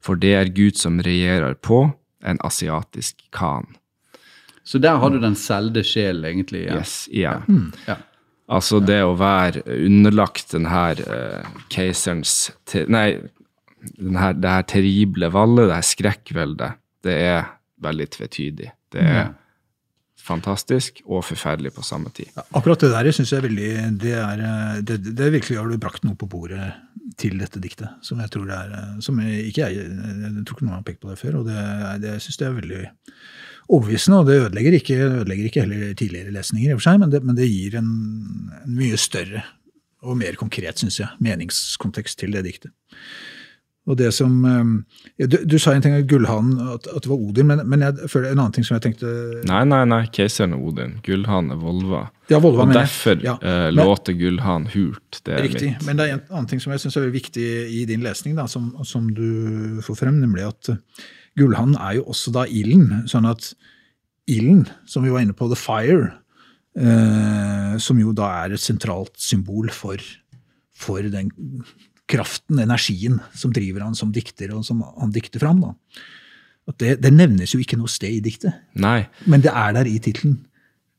[0.00, 1.90] For det er Gud som regjerer på,
[2.22, 3.66] en asiatisk khan.
[4.62, 6.68] Så der har du den selde sjel, egentlig.
[6.68, 6.76] Ja.
[6.78, 7.72] Yes, igjen.
[7.88, 7.96] Ja.
[8.48, 12.52] Altså det å være underlagt den her eh, keiserens
[12.86, 13.18] Nei,
[13.98, 17.50] den her, det her terrible vallet, det her skrekkveldet, det er
[17.82, 18.70] veldig tvetydig.
[18.94, 19.28] Det er Ja.
[20.28, 22.30] Fantastisk og forferdelig på samme tid.
[22.56, 23.72] Akkurat det der syns jeg veldig
[24.02, 24.44] det, er,
[24.84, 26.70] det, det virkelig har du brakt noe på bordet
[27.18, 27.98] til dette diktet.
[28.04, 31.12] Som jeg tror det er som ikke jeg, jeg tror ikke noen har pekt på
[31.12, 31.40] det før.
[31.40, 31.60] og det,
[32.04, 32.82] det, syns jeg er veldig
[33.68, 34.20] overbevisende.
[34.20, 37.22] Og det ødelegger ikke, ødelegger ikke heller tidligere lesninger, i og for seg, men det,
[37.24, 37.90] men det gir en,
[38.62, 39.44] en mye større
[40.06, 42.74] og mer konkret, syns jeg, meningskontekst til det diktet.
[43.88, 47.22] Og det som, eh, Du, du sa en ting om gullhanen, at, at det var
[47.24, 49.12] Odin, men, men jeg føler en annen ting som jeg tenkte
[49.48, 50.98] Nei, nei, nei, keiseren er Odin.
[51.06, 52.02] Gullhanen er Volva.
[52.28, 53.38] Ja, Volva, og derfor Ja.
[53.40, 55.22] eh, Men- låter gullhanen hult.
[55.24, 55.70] Det er Riktig.
[55.72, 55.86] mitt.
[55.86, 57.48] Men det er en annen ting som jeg synes er veldig viktig
[57.80, 60.68] i din lesning, da, som, som du får frem, nemlig at
[61.38, 63.06] gullhanen er jo også da ilden.
[63.08, 63.54] Sånn at
[64.28, 66.12] ilden, som vi var inne på, the fire,
[66.76, 69.96] eh, som jo da er et sentralt symbol for,
[70.76, 71.30] for den
[72.08, 75.60] kraften, energien, som driver han som dikter, og som han dikter fram.
[75.60, 75.74] da.
[76.68, 79.06] At det, det nevnes jo ikke noe sted i diktet, Nei.
[79.26, 80.38] men det er der i tittelen.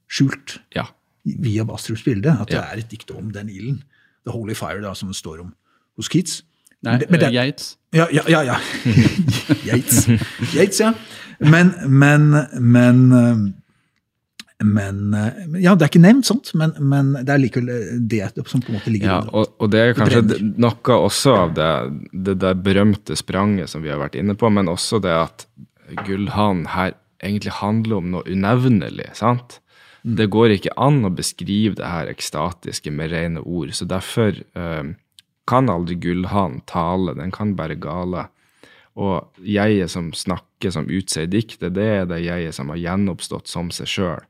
[0.10, 0.88] Skjult Ja.
[1.26, 3.84] via Bastrups bilde, at det er et dikt om den ilden.
[4.26, 5.53] The Holy Fire, da, som det står om
[5.97, 6.43] hos Keats.
[6.82, 7.78] Nei, Men det- men det- eh, Yates.
[7.93, 8.41] Ja, ja, ja.
[8.43, 8.57] ja.
[9.66, 10.07] Yates.
[10.55, 10.93] Yates, ja.
[11.39, 12.30] Men, men,
[12.62, 13.51] men eh,
[14.64, 18.32] men eh, Ja, det er ikke nevnt sånt, men, men det er likevel eh, det
[18.49, 21.53] som på en måte ligger Ja, og, og det er kanskje det- noe også av
[21.57, 21.70] det,
[22.12, 25.45] det der berømte spranget som vi har vært inne på, men også det at
[26.05, 26.93] gullhanen her
[27.24, 29.10] egentlig handler om noe unevnelig.
[29.18, 29.60] sant?
[30.03, 34.91] Det går ikke an å beskrive det her ekstatiske med rene ord, så derfor eh,
[35.49, 38.28] kan aldri gullhanen tale, den kan bare gale.
[38.99, 43.72] Og jeget som snakker, som utser diktet, det er det jeget som har gjenoppstått som
[43.72, 44.26] seg sjøl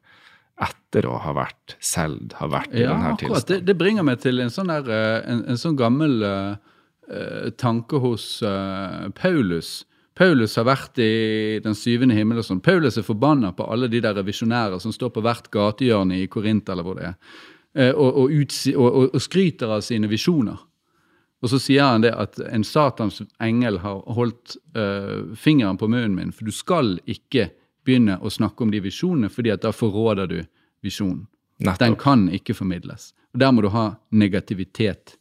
[0.60, 3.20] etter å ha vært selv, har vært i Ja, denne akkurat.
[3.20, 3.62] tilstanden.
[3.62, 8.02] Det, det bringer meg til en sånn, der, eh, en, en sånn gammel eh, tanke
[8.04, 9.86] hos uh, Paulus.
[10.20, 12.60] Paulus har vært i den syvende himmel og sånn.
[12.62, 16.70] Paulus er forbanna på alle de der visjonærer som står på hvert gatehjørne i Korint
[16.70, 20.60] eller hvor det er, og, og, utsi, og, og skryter av sine visjoner.
[21.40, 26.18] Og så sier han det at en Satans engel har holdt uh, fingeren på munnen
[26.18, 27.50] min, for du skal ikke
[27.90, 30.40] begynne å snakke om de visjonene, fordi at da forråder du
[30.86, 31.26] visjonen.
[31.60, 31.80] Nettopp.
[31.82, 33.12] Den kan ikke formidles.
[33.34, 35.18] Og Der må du ha negativitet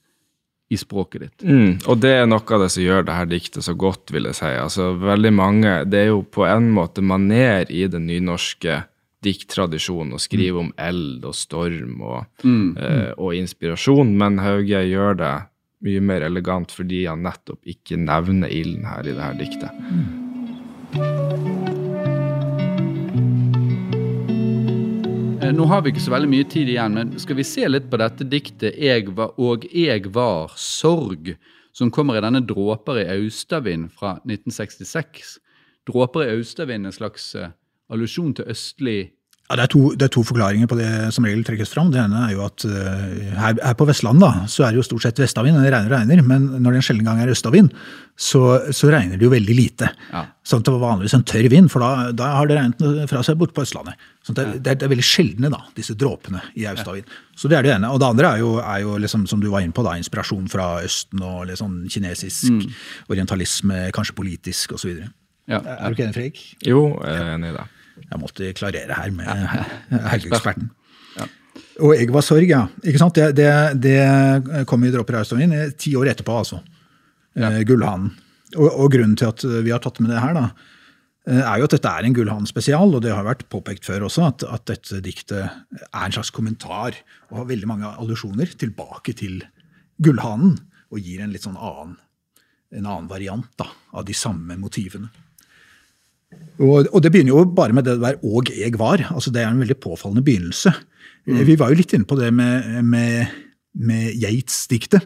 [0.68, 1.42] i språket ditt.
[1.42, 4.28] Mm, og det er noe av det som gjør det her diktet så godt, vil
[4.28, 4.52] jeg si.
[4.52, 8.84] Altså, veldig mange, Det er jo på en måte maner i den nynorske
[9.24, 15.34] dikttradisjonen å skrive om eld og storm og, eh, og inspirasjon, men Hauge gjør det
[15.82, 19.70] mye mer elegant fordi han nettopp ikke nevner ilden her i det her diktet.
[20.94, 21.67] Eh,
[25.48, 27.96] Nå har vi ikke så veldig mye tid igjen, men skal vi se litt på
[28.00, 31.36] dette diktet jeg var, 'Og jeg var sorg',
[31.72, 35.38] som kommer i denne 'Dråper i austavind' fra 1966.
[35.86, 37.50] 'Dråper i austavind' er en slags eh,
[37.88, 39.12] allusjon til østlig
[39.48, 41.88] Ja, det, er to, det er to forklaringer på det som regel trekkes fram.
[41.88, 44.84] Det ene er jo at uh, her, her på Vestlandet da, så er det jo
[44.84, 47.70] stort sett vestavind, det regner og regner, men når det en sjelden gang er østavind,
[48.20, 48.42] så,
[48.76, 49.88] så regner det jo veldig lite.
[50.12, 50.26] Ja.
[50.44, 53.22] Sånn at det var vanligvis en tørr vind, for da, da har det regnet fra
[53.24, 53.96] seg bort på Østlandet.
[54.26, 57.16] Sånn at det, det, er, det er veldig sjeldne, da, disse dråpene i austavind.
[57.38, 57.94] Så det er det ene.
[57.94, 60.52] Og det andre er jo, er jo liksom, som du var inne på, da, inspirasjon
[60.52, 62.68] fra Østen og litt sånn kinesisk
[63.08, 64.92] orientalisme, kanskje politisk osv.
[65.48, 65.64] Ja.
[65.64, 66.44] Er du ikke enig, Fredrik?
[66.68, 67.66] Jo, jeg er enig i det.
[68.04, 69.28] Jeg måtte klarere her med
[69.90, 70.70] helgeeksperten.
[71.82, 72.64] Og jeg var sorg, ja.
[72.82, 73.18] Ikke sant?
[73.18, 73.50] Det, det,
[73.82, 76.58] det kom i Dråper i Austavin eh, ti år etterpå, altså.
[77.38, 77.52] Ja.
[77.66, 78.10] Gullhanen.
[78.56, 80.48] Og, og grunnen til at vi har tatt med det her, da,
[81.28, 84.26] eh, er jo at dette er en Gullhanen-spesial, og det har vært påpekt før også,
[84.32, 89.42] at, at dette diktet er en slags kommentar og har veldig mange allusjoner tilbake til
[90.02, 90.56] Gullhanen,
[90.88, 91.98] og gir en litt sånn annen,
[92.72, 95.12] en annen variant da, av de samme motivene.
[96.58, 99.14] Og, og det begynner jo bare med det der 'og jeg var'.
[99.14, 100.72] altså Det er en veldig påfallende begynnelse.
[101.26, 103.26] Vi var jo litt inne på det med, med,
[103.74, 105.02] med Yates-diktet.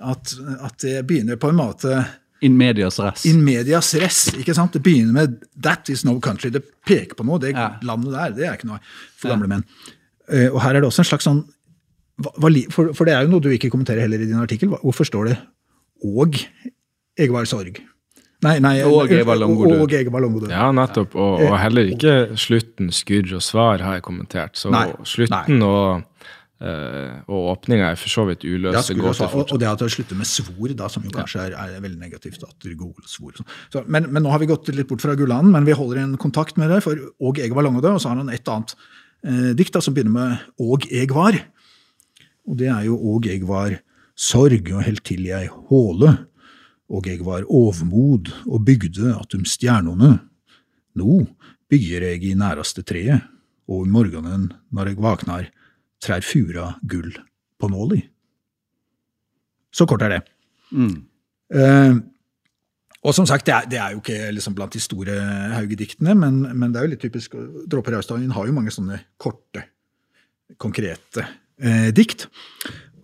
[0.00, 2.04] At, at det begynner på en måte
[2.42, 3.24] In medias res.
[3.26, 4.28] in medias res.
[4.34, 4.72] ikke sant?
[4.72, 6.50] Det begynner med 'that is no country'.
[6.50, 7.38] Det peker på noe.
[7.38, 7.70] Det Ja.
[7.82, 8.78] landet der det er ikke noe
[9.16, 9.64] for gamle menn.
[10.28, 11.44] Eh, Og her er det også en slags sånn
[12.40, 14.68] for det er jo noe du ikke kommenterer heller i din artikkel.
[14.68, 15.38] Hvorfor står det
[16.04, 16.46] 'og
[17.18, 17.80] jeg var sorg'?
[18.42, 19.06] Nei, nei, Og
[20.34, 20.54] god død.
[20.54, 21.14] Ja, nettopp.
[21.14, 24.58] Og, og heller ikke slutten skurr og svar har jeg kommentert.
[24.58, 26.08] Så Nei, slutten og
[26.62, 28.76] Eh, og åpninga er for så vidt Ja, uløst.
[28.76, 31.48] det skulle også, og, og det at det slutter med svor, da, som jo kanskje
[31.48, 32.44] er, er veldig negativt.
[32.46, 33.32] at det går svor.
[33.34, 33.48] sånn.
[33.72, 36.14] Så, men, men nå har vi gått litt bort fra Gullanen, men vi holder en
[36.22, 36.78] kontakt med det.
[36.84, 38.76] For Og eg var Langedød, og så har han et annet
[39.26, 41.40] eh, dikt da, som begynner med Og eg var.
[42.46, 43.80] Og det er jo Og eg var
[44.14, 46.14] sorg, og helt til jeg håle.
[46.92, 50.18] Og eg var ovmod, og bygde attum stjernene.
[51.00, 51.22] Nå
[51.72, 53.24] bygger eg i næraste treet,
[53.70, 55.48] og om morgenen når eg vaknar,
[56.02, 57.14] trær fura gull
[57.62, 58.02] på nåli.
[59.72, 60.22] Så kort er det.
[60.74, 60.96] Mm.
[61.54, 61.94] Eh,
[63.02, 65.16] og som sagt, det er, det er jo ikke liksom blant de store
[65.56, 67.34] Hauge-diktene, men, men det er jo litt typisk.
[67.70, 69.64] Dråper Raustadin har jo mange sånne korte,
[70.60, 71.24] konkrete
[71.58, 72.28] eh, dikt.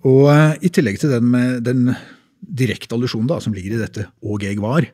[0.06, 1.88] Og eh, i tillegg til den med den
[2.40, 4.90] direkte allusjon da, som ligger i dette 'og jeg var',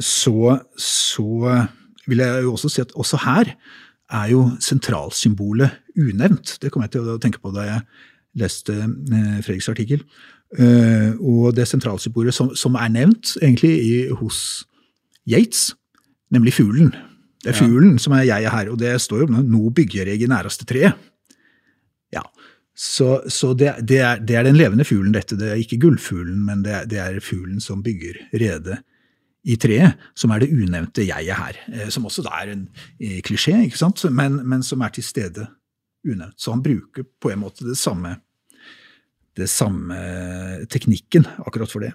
[0.00, 1.68] så, så
[2.06, 3.54] vil jeg jo også si at også her
[4.10, 6.58] er jo sentralsymbolet unevnt.
[6.60, 7.80] Det kom jeg til å tenke på da jeg
[8.34, 10.02] leste eh, Fredriks artikkel.
[10.58, 14.66] Eh, og det sentralsymbolet som, som er nevnt egentlig i, hos
[15.26, 15.72] Yates,
[16.34, 16.92] nemlig fuglen.
[17.44, 20.30] Det er fuglen som er jeg her, og det står jo 'nå bygger jeg i
[20.30, 20.96] næreste treet'.
[22.74, 25.36] Så, så det, det, er, det er den levende fuglen, dette.
[25.38, 28.80] Det er ikke gullfuglen, men det er, det er fuglen som bygger rede
[29.44, 31.58] i treet, som er det unevnte jeget her.
[31.70, 32.64] eh, Som også da er en
[32.98, 34.02] eh, klisjé, ikke sant?
[34.10, 35.46] Men, men som er til stede
[36.04, 36.38] unevnt.
[36.40, 38.16] Så han bruker på en måte det samme,
[39.38, 39.98] det samme
[40.70, 41.92] teknikken akkurat for det.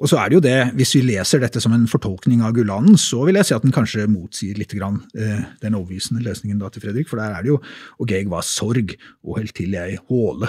[0.00, 2.96] Og så er det jo det, hvis vi leser dette som en fortolkning av Gullanen,
[2.98, 6.70] så vil jeg si at den kanskje motsier litt grann, eh, den overbevisende lesningen da
[6.72, 7.58] til Fredrik, for der er det jo
[8.00, 10.48] og jeg var sorg, og helt til jeg håle.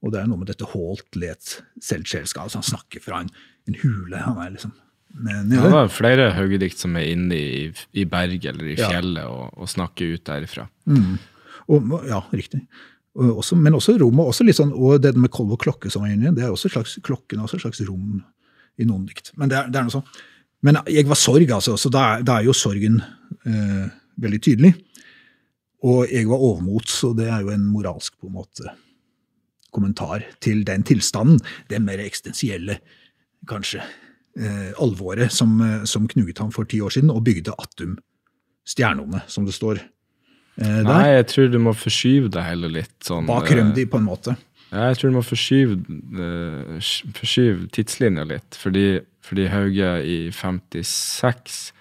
[0.00, 3.28] Og det er noe med dette hålt let selvsjelska, altså han snakker fra en,
[3.68, 4.72] en hule, han er liksom.
[5.26, 7.64] Ja, det er flere Hauge-dikt som er inne i,
[7.98, 8.86] i berget eller i Ja.
[8.94, 10.68] fjellet og, og snakker ut derifra.
[11.68, 12.62] Og, ja, riktig.
[13.18, 15.90] Og også, men også rom, og også litt sånn, og det med kolv og klokke
[15.90, 18.22] som var inne, det er også slags, klokken er også et slags rom
[18.80, 19.32] i noen dikt.
[19.36, 20.06] Men det er, det er noe sånn.
[20.66, 22.98] Men jeg var sorg, altså, så da, er- da er jo sorgen
[23.46, 23.86] eh,
[24.20, 24.74] veldig tydelig.
[25.88, 28.74] Og jeg var overmot, så det er jo en moralsk på en måte
[29.72, 31.38] kommentar til den tilstanden.
[31.70, 32.78] Det mer eksistensielle,
[33.48, 33.80] kanskje,
[34.36, 37.96] eh, alvoret som, eh, som knuget ham for ti år siden, og bygde attum
[38.68, 40.84] stjernene, som det står eh, der.
[40.84, 42.92] Nei, jeg tror du må forskyve det hele litt.
[43.06, 44.36] Sånn, Bak eh, Rømdi, på en måte.
[44.72, 45.76] Ja, jeg tror du må forskyve,
[46.22, 51.72] eh, forskyve tidslinja litt, fordi, fordi Hauge i 56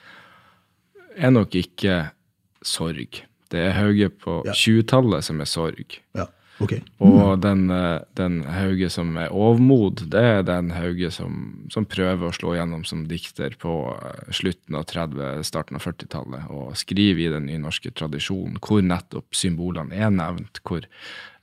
[1.17, 1.99] er nok ikke
[2.65, 3.21] sorg.
[3.51, 4.53] Det er Hauge på Ja.
[4.53, 5.99] 20-tallet som er sorg.
[6.15, 6.25] Ja,
[6.63, 6.73] ok.
[7.05, 12.29] Og den, eh, den Hauge som er overmod, det er den Hauge som, som prøver
[12.29, 17.25] å slå gjennom som dikter på eh, slutten av 30-, starten av 40-tallet, og skriver
[17.25, 20.85] i den nynorske tradisjonen, hvor nettopp symbolene er nevnt, hvor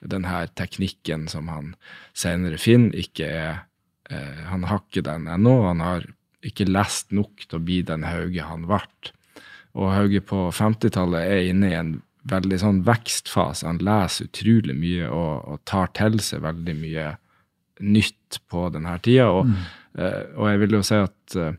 [0.04, 1.74] den her teknikken som han
[2.16, 3.52] senere finner, ikke er
[4.10, 6.06] eh, Han har ikke den ennå, han har
[6.46, 8.82] ikke lest nok til å bli den Hauge han ble.
[9.76, 11.96] Og Hauge på 50-tallet er inne i en
[12.30, 13.66] veldig sånn vekstfase.
[13.68, 17.12] Han leser utrolig mye og, og tar til seg veldig mye
[17.84, 19.28] nytt på denne tida.
[19.32, 19.52] Og,
[19.98, 21.58] eh, og jeg vil jo si at eh,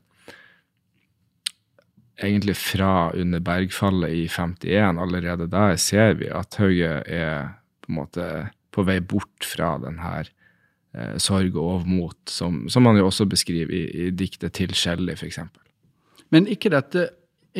[2.28, 7.54] egentlig fra under bergfallet i 51, allerede der ser vi at Hauge er
[7.84, 8.32] på en måte
[8.74, 10.30] på vei bort fra den her
[10.94, 15.16] eh, sorg og overmot, som, som han jo også beskriver i, i diktet til Shelley,
[15.18, 15.40] f.eks.
[16.34, 17.10] Men ikke dette,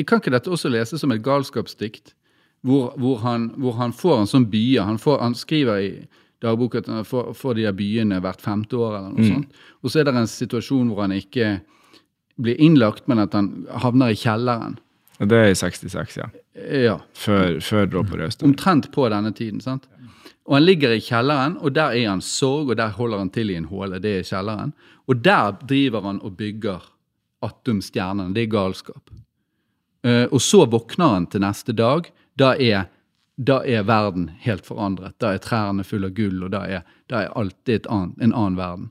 [0.06, 2.17] kan ikke dette også leses som et galskapsdikt?
[2.66, 4.88] Hvor, hvor, han, hvor han får en sånn byer.
[4.88, 5.92] Han, han skriver i
[6.44, 9.62] dagboka at han får, får de her byene hvert femte år, eller noe sånt.
[9.84, 11.60] Og så er det en situasjon hvor han ikke
[12.38, 14.78] blir innlagt, men at han havner i kjelleren.
[15.18, 16.28] Det er i 66, ja.
[16.58, 18.44] Ja, Før, før Dråp og.
[18.46, 19.62] Omtrent på denne tiden.
[19.62, 19.88] sant?
[20.48, 23.52] Og han ligger i kjelleren, og der er han sorg, og der holder han til
[23.52, 24.00] i en håle.
[24.00, 24.74] Det er kjelleren.
[25.08, 26.86] Og der driver han og bygger
[27.46, 28.34] atomstjernene.
[28.36, 29.12] Det er galskap.
[30.06, 32.08] Eh, og så våkner han til neste dag.
[32.38, 32.88] Da er,
[33.38, 35.16] da er verden helt forandret.
[35.22, 37.92] Da er trærne fulle av gull, og da er, da er alt det er et
[37.94, 38.90] annet, en annen verden.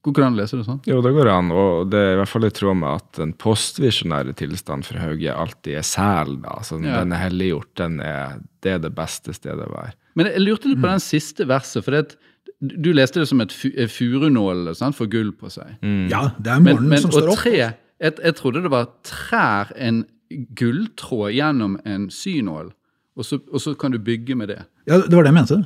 [0.00, 0.78] Går ikke det an å lese det sånn?
[0.88, 3.34] Jo, det går an, og det er i hvert fall i tråd med at den
[3.36, 6.38] postvisjonære tilstand for Hauge alltid er sel.
[6.40, 7.02] da, altså Ja.
[7.02, 9.92] Den er helliggjort, den er, det er det beste stedet å være.
[10.16, 11.84] Men jeg lurte litt på den siste verset.
[11.84, 12.16] for det at
[12.60, 15.76] Du leste det som et furunål for gull på seg.
[16.10, 17.38] Ja, det er Men, morgenen men, som står opp.
[17.38, 17.52] tre,
[18.00, 22.72] jeg, jeg trodde det var trær en gulltråd gjennom en synål,
[23.16, 24.60] og så, og så kan du bygge med det.
[24.86, 25.60] Ja, det var det jeg mente.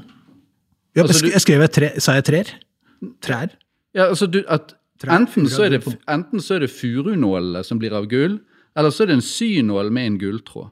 [0.94, 2.50] Ja, Altså, jeg skrev jeg tre, sa jeg trær?
[3.22, 3.54] Trær?
[3.94, 7.94] Ja, altså du, at Trær, enten, så det, enten så er det furunålene som blir
[7.94, 8.38] av gull,
[8.78, 10.70] eller så er det en synål med en gulltråd.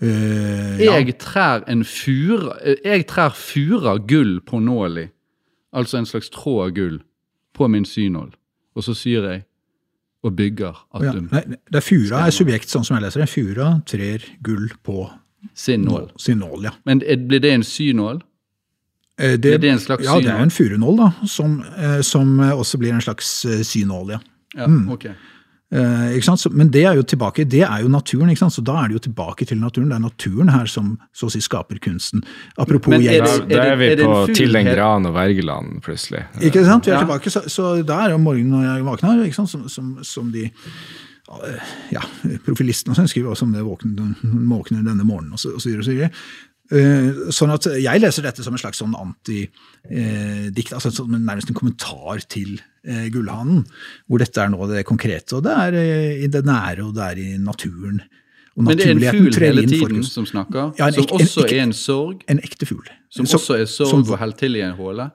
[0.00, 0.96] Eh, ja.
[0.96, 5.10] Jeg trær en fura Jeg trær fura gull på nåli,
[5.76, 7.00] altså en slags tråd av gull,
[7.52, 8.30] på min synål.
[8.76, 9.44] Og så syr jeg
[10.22, 11.12] og bygger at ja.
[11.12, 11.42] Nei,
[11.72, 13.28] det er Fura er subjekt, sånn som jeg leser det.
[13.32, 15.06] Fura trer gull på
[15.56, 16.10] sin nål.
[16.20, 16.64] sin nål.
[16.68, 16.70] ja.
[16.84, 18.20] Men blir det en synål?
[19.20, 22.52] Eh, Blir det en slags ja, det er en furunål, da, som, eh, som eh,
[22.56, 24.10] også blir en slags synål.
[24.16, 24.20] ja.
[24.56, 24.88] Ja, Mm.
[24.90, 25.06] ok.
[25.72, 26.40] Eh, ikke sant?
[26.42, 28.52] Så, men det er jo tilbake, det er jo naturen, ikke sant?
[28.56, 29.88] så da er det jo tilbake til naturen.
[29.92, 32.24] Det er naturen her som så å si skaper kunsten.
[32.58, 35.06] Apropos Men er det, Da, det- da er vi er på fugl Til en gran
[35.06, 36.24] og Wergeland, plutselig.
[36.42, 36.86] Ikke sant?
[36.86, 37.04] Vi er Ja.
[37.04, 39.48] tilbake, så, så da er jo morgenen når jeg våkner, ikke sant?
[39.50, 41.60] Som, som, som de eh,
[41.92, 42.02] ja,
[42.44, 44.14] profilistene og sånn skriver også om det våkner,
[44.50, 46.10] våkner denne morgenen, og så, og så videre.
[46.72, 52.20] Eh, sånn at Jeg leser dette som en slags sånn antidikt, altså nærmest en kommentar
[52.28, 52.60] til
[53.12, 53.64] Gullhanen.
[54.08, 57.04] Hvor dette er nå det konkrete, og det er eh, i det nære, og det
[57.10, 58.00] er i naturen.
[58.56, 61.46] Og Men det er en fugl hele tiden som snakker, Ja, en som også en
[61.46, 62.88] ek- er en sorg, En ekte fugl.
[63.10, 65.10] som Så- også er sorg som- og helt til i en håle.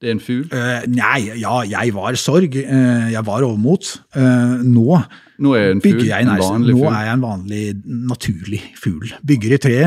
[0.00, 0.44] Det er en fugl.
[0.52, 2.54] Uh, nei, ja, jeg var sorg.
[2.54, 4.00] Uh, jeg var overmot.
[4.14, 5.02] Uh, nå
[5.42, 7.62] Nå er en fugl jeg en vanlig Nå er jeg en vanlig,
[8.08, 9.10] naturlig fugl.
[9.26, 9.78] Bygger i tre,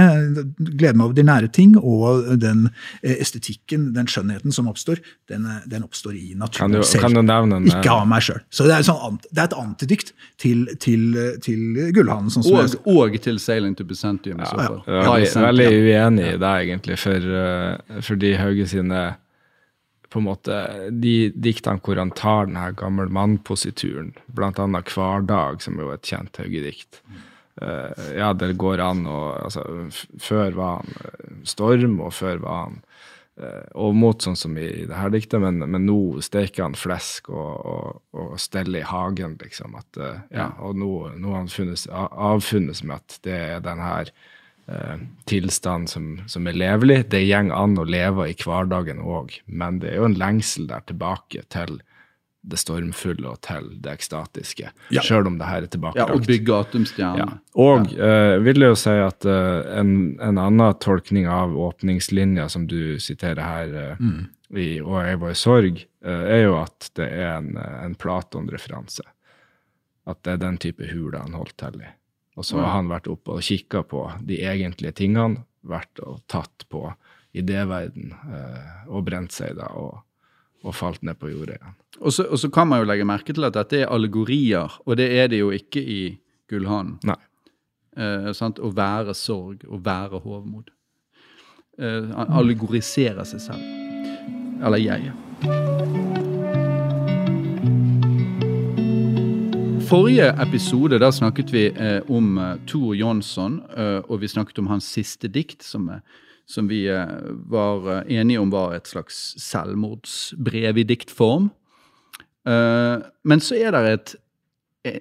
[0.59, 2.67] gleder meg over de nære ting, og den
[3.01, 7.05] eh, estetikken, den skjønnheten som oppstår, den, eh, den oppstår i Kan naturen du, selv.
[7.07, 8.41] kan du nevne en Ikke av meg sjøl.
[8.53, 11.07] Så det er, sånn, det er et antidikt til, til,
[11.45, 12.29] til Gullhanen.
[12.33, 14.43] Sånn Og, og til Sailing to Byzantium.
[14.43, 15.17] Ja, så Ja.
[15.19, 17.31] Jeg er veldig uenig i deg, egentlig, for,
[18.05, 19.01] for de Hauge sine
[20.09, 20.57] på en måte,
[20.91, 26.11] De diktene hvor han tar den her gammel mann-posituren, annet 'Hverdag', som er jo et
[26.11, 27.01] kjent Hauge-dikt.
[27.61, 29.65] Uh, ja, det går an å altså,
[30.23, 32.77] Før var han eh, storm, og før var han
[33.41, 37.51] uh, overmot, sånn som i det her diktet, men, men nå steker han flesk og,
[37.59, 39.75] og, og steller i hagen, liksom.
[39.75, 43.83] At, uh, ja, og nå, nå har han funnet, avfunnet med at det er den
[43.83, 44.38] her eh,
[45.29, 47.03] tilstand som, som er levelig.
[47.09, 50.83] Det går an å leve i hverdagen òg, men det er jo en lengsel der
[50.89, 51.79] tilbake til
[52.49, 55.01] det stormfulle og til det ekstatiske, Ja.
[55.03, 57.19] sjøl om det her er Ja, og bygge atomstjerner.
[57.19, 57.27] Ja.
[57.59, 62.65] Og uh, vil jeg jo si at uh, en, en annen tolkning av åpningslinja som
[62.67, 64.05] du siterer her, eh,
[64.49, 67.95] i 'Og jeg var i sorg', eh, er jo at det er en, eh, en
[67.95, 69.03] Platon-referanse.
[70.07, 71.91] At det er den type hule han holdt til i.
[72.39, 76.63] Og så har han vært oppe og kikka på de egentlige tingene, vært og tatt
[76.71, 76.85] på
[77.35, 79.99] idéverden eh, og brent seg da, og,
[80.63, 81.75] og falt ned på jorda igjen.
[81.99, 84.97] Og så, og så kan man jo legge merke til at dette er allegorier, og
[85.01, 86.01] det er det jo ikke i
[86.49, 86.95] Gullhanen.
[87.03, 87.19] Nei.
[87.99, 88.63] Eh, sant?
[88.63, 90.71] Å være sorg, å være hovmod.
[91.79, 93.67] Eh, allegorisere seg selv.
[94.63, 96.27] Eller jeg.
[99.89, 104.69] Forrige episode da snakket vi eh, om eh, Tor Jonsson, eh, og vi snakket om
[104.69, 105.97] hans siste dikt, som, eh,
[106.45, 107.09] som vi eh,
[107.49, 111.49] var eh, enige om var et slags selvmordsbrev i diktform.
[112.45, 114.13] Eh, men så er det et,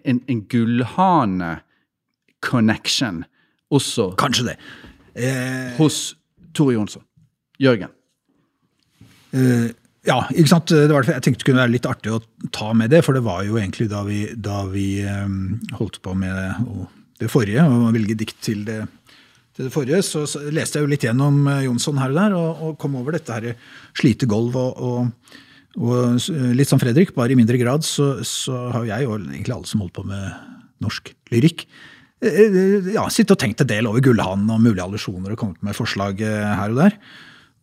[0.09, 3.29] en, en gullhane-connection
[3.69, 4.57] også kanskje det.
[5.21, 6.17] Eh, hos
[6.57, 7.05] Tor Jonsson.
[7.61, 7.93] Jørgen.
[9.37, 9.69] Eh,
[10.07, 10.71] ja, ikke sant?
[10.71, 12.21] Det var jeg tenkte det kunne være litt artig å
[12.55, 15.27] ta med det, for det var jo egentlig da vi, da vi eh,
[15.79, 16.87] holdt på med og
[17.19, 18.79] det forrige, og velge dikt til det,
[19.57, 22.39] til det forrige, så, så leste jeg jo litt gjennom eh, Jonsson her og der,
[22.39, 23.51] og, og kom over dette her
[23.99, 25.37] slite gulv og, og,
[25.83, 29.71] og litt som Fredrik, bare i mindre grad, så, så har jeg og egentlig alle
[29.71, 30.29] som holdt på med
[30.85, 31.67] norsk lyrikk,
[32.23, 35.67] eh, eh, ja, sittet og tenkt en del over Gullhanen og mulige allusjoner og kommet
[35.67, 37.03] med forslag her og der.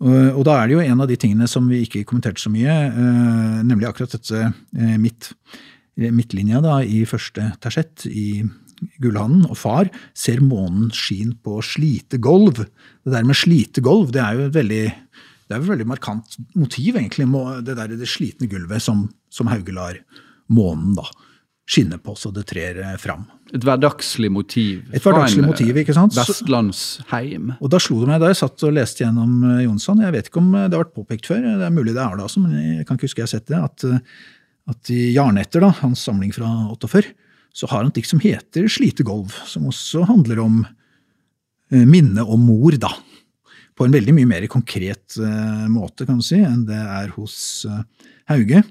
[0.04, 2.74] Og, da er det jo en av de tingene som vi ikke kommenterte så mye,
[2.90, 5.32] eh, nemlig akkurat dette eh, midt,
[5.96, 8.44] eh, midtlinja da, i første tersett i
[9.00, 12.66] Gullhanen og far ser månen skin på slite gulv.
[12.66, 14.86] Det der med slite gulv, det er jo et veldig
[15.46, 17.28] det er et veldig markant motiv, egentlig,
[17.64, 20.00] det der det slitne gulvet som, som Hauge lar
[20.50, 21.06] månen da
[21.70, 23.28] skinne på så det trer fram.
[23.54, 24.80] Et hverdagslig motiv.
[24.90, 26.16] Et hverdagslig fra en, motiv, ikke sant?
[26.18, 27.52] Vestlandsheim.
[27.60, 30.32] Og da slo det meg da jeg satt og leste gjennom eh, Jonsson, jeg vet
[30.32, 32.42] ikke om eh, det har vært påpekt før, det er mulig det er det også,
[32.42, 34.24] men jeg kan ikke huske jeg har sett det, at, eh,
[34.74, 37.14] at i Jarnetter, da, hans samling fra 48,
[37.56, 40.64] så har han et dikt som heter Slite golv, som også handler om
[41.76, 42.92] minne om mor, da.
[43.76, 47.36] På en veldig mye mer konkret uh, måte, kan du si, enn det er hos
[47.68, 47.82] uh,
[48.32, 48.62] Hauge.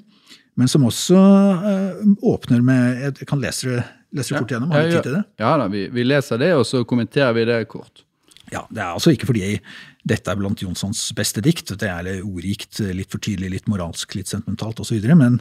[0.56, 3.82] Men som også uh, åpner med Jeg kan lese det,
[4.14, 5.24] lese du fort gjennom, har du tid til det?
[5.42, 8.04] Ja da, vi, vi leser det, og så kommenterer vi det kort.
[8.52, 9.58] Ja, Det er altså ikke fordi
[10.06, 11.72] dette er blant Jonssons beste dikt.
[11.80, 15.00] Det er litt ordrikt, litt for tydelig, litt moralsk, litt sentimentalt osv.
[15.16, 15.38] Men,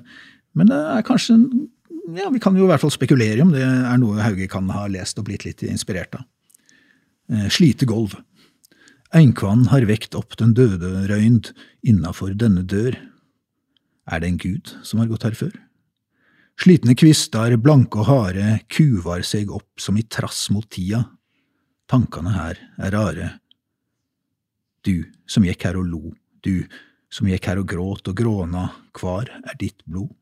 [0.55, 1.36] men det er kanskje
[2.17, 4.88] ja, Vi kan jo i hvert fall spekulere om det er noe Hauge kan ha
[4.91, 6.24] lest og blitt litt inspirert av.
[7.32, 8.15] eh, slite gulv.
[9.13, 11.51] Einkvann har vekt opp den døde røynd
[11.86, 12.97] innafor denne dør.
[14.09, 15.53] Er det en gud som har gått her før?
[16.60, 21.01] Slitne kvistar, blanke og harde, kuvar seg opp som i trass mot tida.
[21.89, 23.30] Tankene her er rare.
[24.86, 26.14] Du som gikk her og lo,
[26.45, 26.64] du
[27.14, 30.14] som gikk her og gråt og gråna, kvar er ditt blod?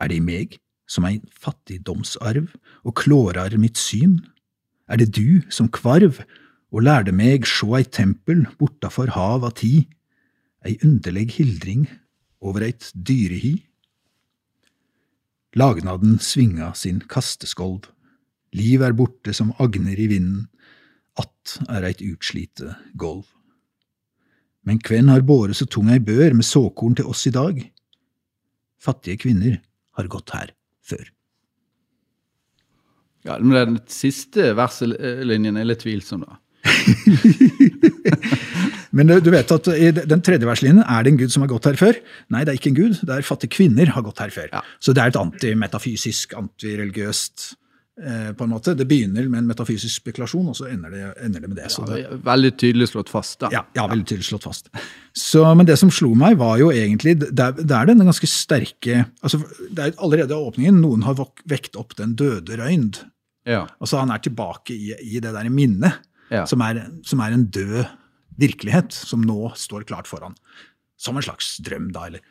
[0.00, 0.58] Er det i meg,
[0.88, 2.48] som ein fattigdomsarv,
[2.86, 4.18] og klårar mitt syn?
[4.88, 6.22] Er det du som kvarv,
[6.72, 9.86] og lærde meg sjå eit tempel bortafor hav av tid,
[10.64, 11.86] ei underleg hildring
[12.40, 13.67] over eit dyrehi?
[15.56, 17.86] Lagnaden svinga sin kasteskolv,
[18.52, 20.48] liv er borte som agner i vinden,
[21.18, 23.26] att er eit utslite golv.
[24.62, 27.58] Men kven har båret så tung ei bør med såkorn til oss i dag?
[28.78, 29.56] Fattige kvinner
[29.98, 30.52] har gått her
[30.84, 31.08] før.
[33.26, 36.38] Ja, men Den siste verselinjen er litt tvilsom, da.
[38.98, 41.68] Men du- vet at i den tredje verslinjen er det en gud som har gått
[41.70, 41.96] her før.
[42.34, 44.48] Nei, det er ikke en gud, det er fattige kvinner har gått her før.
[44.52, 44.62] Ja.
[44.82, 47.44] Så det er et antimetafysisk, antireligiøst
[48.04, 48.74] eh, på en måte.
[48.78, 51.68] Det begynner med en metafysisk spekulasjon, og så ender det, ender det med det.
[51.74, 53.50] Så det Veldig tydelig slått fast, da.
[53.54, 54.68] ja, ja, veldig tydelig slått fast.
[55.18, 58.28] Så, men det som slo meg, var jo egentlig Det er, det er denne ganske
[58.30, 59.40] sterke altså
[59.74, 61.16] Det er allerede av åpningen noen har
[61.50, 63.00] vekt opp den døde røynd.
[63.48, 63.64] Ja.
[63.80, 66.42] Altså Han er tilbake i, i det der minnet, Ja.
[66.44, 67.86] som, er, som er en død
[68.40, 70.36] virkelighet, som nå står klart foran.
[70.98, 72.08] Som en slags drøm, da.
[72.08, 72.24] eller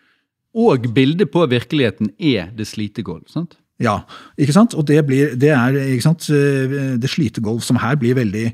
[0.58, 3.28] Og bildet på virkeligheten er det slite gulv.
[3.32, 3.58] sant?
[3.78, 4.02] Ja,
[4.40, 4.74] ikke sant?
[4.74, 6.30] Og det, blir, det er ikke sant?
[6.34, 8.48] eh, det slite golv som her blir veldig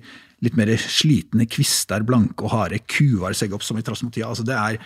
[0.44, 4.28] litt mer slitne kvister, blanke og harde, kuer seg opp som i trasmotia.
[4.28, 4.80] Altså det er,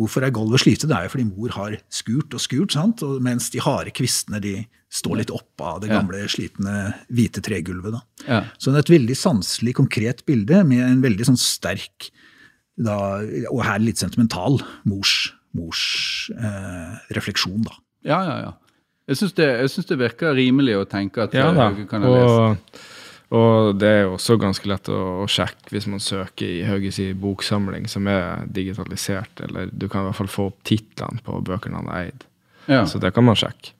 [0.00, 0.90] hvorfor er gulvet slite?
[0.90, 3.04] Det er jo fordi mor har skurt og skurt, sant?
[3.06, 4.56] Og mens de harde kvistene de
[4.94, 5.98] står litt opp av det Ja.
[6.00, 7.92] gamle, slitne, hvite tregulvet.
[7.96, 8.02] da.
[8.28, 8.40] Ja.
[8.58, 12.10] Så det er et veldig sanselig, konkret bilde med en veldig sånn sterk,
[12.78, 13.18] da,
[13.50, 17.62] og her litt sentimental, mors, mors eh, refleksjon.
[17.66, 17.74] da.
[18.04, 18.52] Ja, ja, ja.
[19.08, 21.58] Jeg syns det, synes det virker rimelig å tenke at Ja eh.
[21.58, 22.78] Hauge kan ha lest.
[23.34, 26.62] Og, og det er jo også ganske lett å, å sjekke hvis man søker i
[26.64, 31.20] Hauges i boksamling som er digitalisert, eller du kan i hvert fall få opp titlene
[31.24, 32.24] på bøkene han har eid.
[32.66, 32.84] Ja.
[32.88, 33.74] Så det kan man sjekke.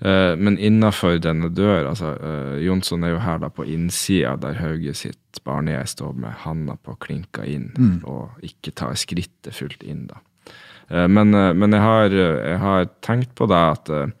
[0.00, 4.58] Eh, men innafor denne dør altså, uh, Jonsson er jo her da på innsida, der
[4.60, 7.72] Hauge sitt barnegjerd står med handa på klinka inn,
[8.04, 10.20] og ikke tar skrittet fullt inn, da.
[10.88, 14.12] Eh, men, eh, men jeg, har, eh, jeg har tenkt på det at eh,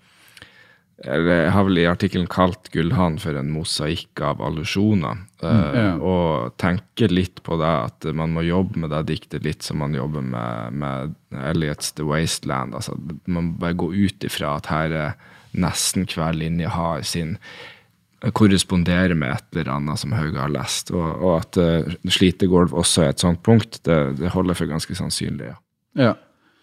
[1.04, 5.18] Jeg har vel i artikkelen kalt Gullhann for en mosaikk av allusjoner.
[5.42, 5.90] Mm, Ja.
[6.00, 9.92] Og tenker litt på det at man må jobbe med det diktet litt som man
[9.94, 12.74] jobber med, med Elliot's The Wasteland.
[12.74, 12.96] Altså,
[13.26, 15.14] man må bare gå ut ifra at her er
[15.52, 17.36] nesten hver linje har sin
[18.32, 20.90] korresponderer med et eller annet som Hauge har lest.
[20.94, 24.96] Og, og at uh, slitegulv også er et sånt punkt, det, det holder for ganske
[24.96, 25.52] sannsynlig.
[25.52, 25.60] ja.
[25.94, 26.14] Ja.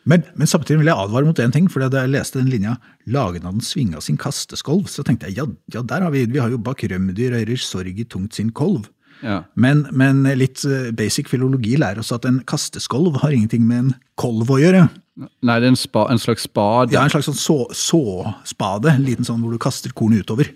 [0.04, 1.68] Men, men samtidig vil jeg advare mot én ting.
[1.70, 5.82] for Da jeg leste den linja 'Lagnaden svinga sin kasteskolv', så tenkte jeg ja, ja
[5.82, 8.90] der har vi vi har jo bak rømdyr øyrer sorg i tungt sin kolv.
[9.22, 9.44] Ja.
[9.54, 13.94] Men, men litt eh, basic filologi lærer oss at en kasteskolv har ingenting med en
[14.22, 14.88] kolv å gjøre.
[15.20, 16.96] Nei, det er en, spa, en slags spade.
[16.96, 20.50] Ja, En slags sånn så, såspade, en liten sånn hvor du kaster korn utover.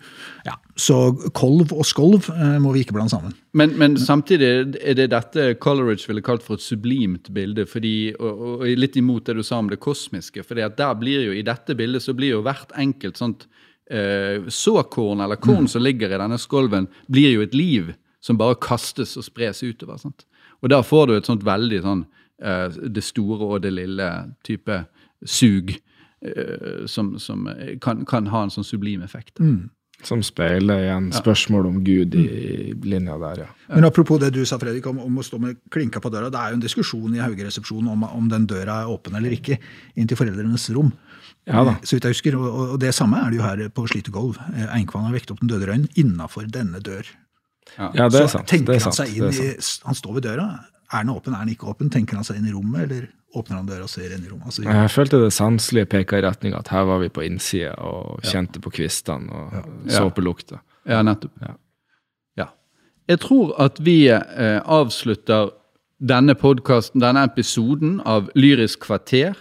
[0.48, 0.98] Ja, Så
[1.36, 3.36] kolv og skolv eh, må vi ikke blande sammen.
[3.58, 8.46] Men, men samtidig er det dette Coleridge ville kalt for et sublimt bilde, fordi, og,
[8.62, 10.46] og litt imot det du sa om det kosmiske.
[10.48, 13.46] For der blir jo, I dette bildet så blir jo hvert enkelt sånt
[13.92, 17.94] eh, såkorn eller korn som ligger i denne skolven, blir jo et liv
[18.26, 20.00] som bare kastes og spres utover.
[20.02, 20.26] sant?
[20.64, 22.04] Og da får du et sånt veldig sånn
[22.42, 24.10] uh, det store og det lille
[24.48, 24.80] type
[25.26, 25.76] sug
[26.26, 27.46] uh, som, som
[27.84, 29.38] kan, kan ha en sånn sublim effekt.
[30.06, 33.52] Som speiler igjen spørsmål om Gud i linja der, ja.
[33.72, 36.28] Men apropos det du sa, Fredrik, om, om å stå med klinka på døra.
[36.34, 39.56] Det er jo en diskusjon i Haugeresepsjonen om, om den døra er åpen eller ikke
[39.96, 40.92] inn til foreldrenes rom.
[41.48, 41.78] Ja da.
[41.86, 44.36] Så vidt jeg husker, og, og- og det samme er det jo her på Slitegolv.
[44.52, 47.08] Eh, Einkvann har vekt opp den døde røyen innafor denne dør.
[47.78, 48.48] Ja, det er så sant.
[48.48, 49.52] tenker Det er han seg inn i.
[49.90, 50.48] Han står ved døra.
[50.94, 51.90] Er den åpen, er den ikke åpen?
[51.92, 54.46] Tenker han seg inn i rommet, eller åpner han døra og ser inn i rommet?
[54.52, 58.24] Altså, Jeg følte det sanselige peka i retning at her var vi på innsida og
[58.24, 60.62] kjente på kvistene og så på lukta.
[60.86, 61.34] Ja, nettopp.
[61.42, 61.56] Ja.
[62.38, 62.48] Ja.
[63.10, 65.52] Jeg tror at vi eh, avslutter
[66.00, 69.34] denne podkasten, denne episoden av Lyrisk kvarter.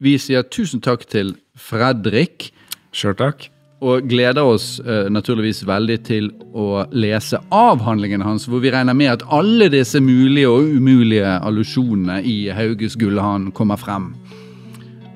[0.00, 2.50] Vi sier tusen takk til Fredrik,
[2.92, 3.48] Sjøl takk.
[3.80, 9.14] Og gleder oss uh, naturligvis veldig til å lese avhandlingen hans, hvor vi regner med
[9.14, 14.12] at alle disse mulige og umulige allusjonene i Hauges Gullhan kommer frem.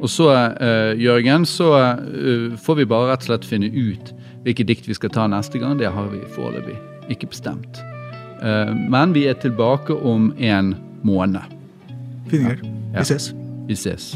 [0.01, 1.71] Og så, uh, Jørgen, så
[2.01, 4.15] uh, får vi bare rett og slett finne ut
[4.45, 5.79] hvilke dikt vi skal ta neste gang.
[5.81, 6.77] Det har vi foreløpig
[7.13, 7.81] ikke bestemt.
[8.93, 10.75] Men vi er tilbake om en
[11.07, 11.41] måned.
[12.29, 12.61] Greier.
[12.93, 13.01] Ja.
[13.01, 13.33] Vi ses.
[13.69, 14.11] Vi ses.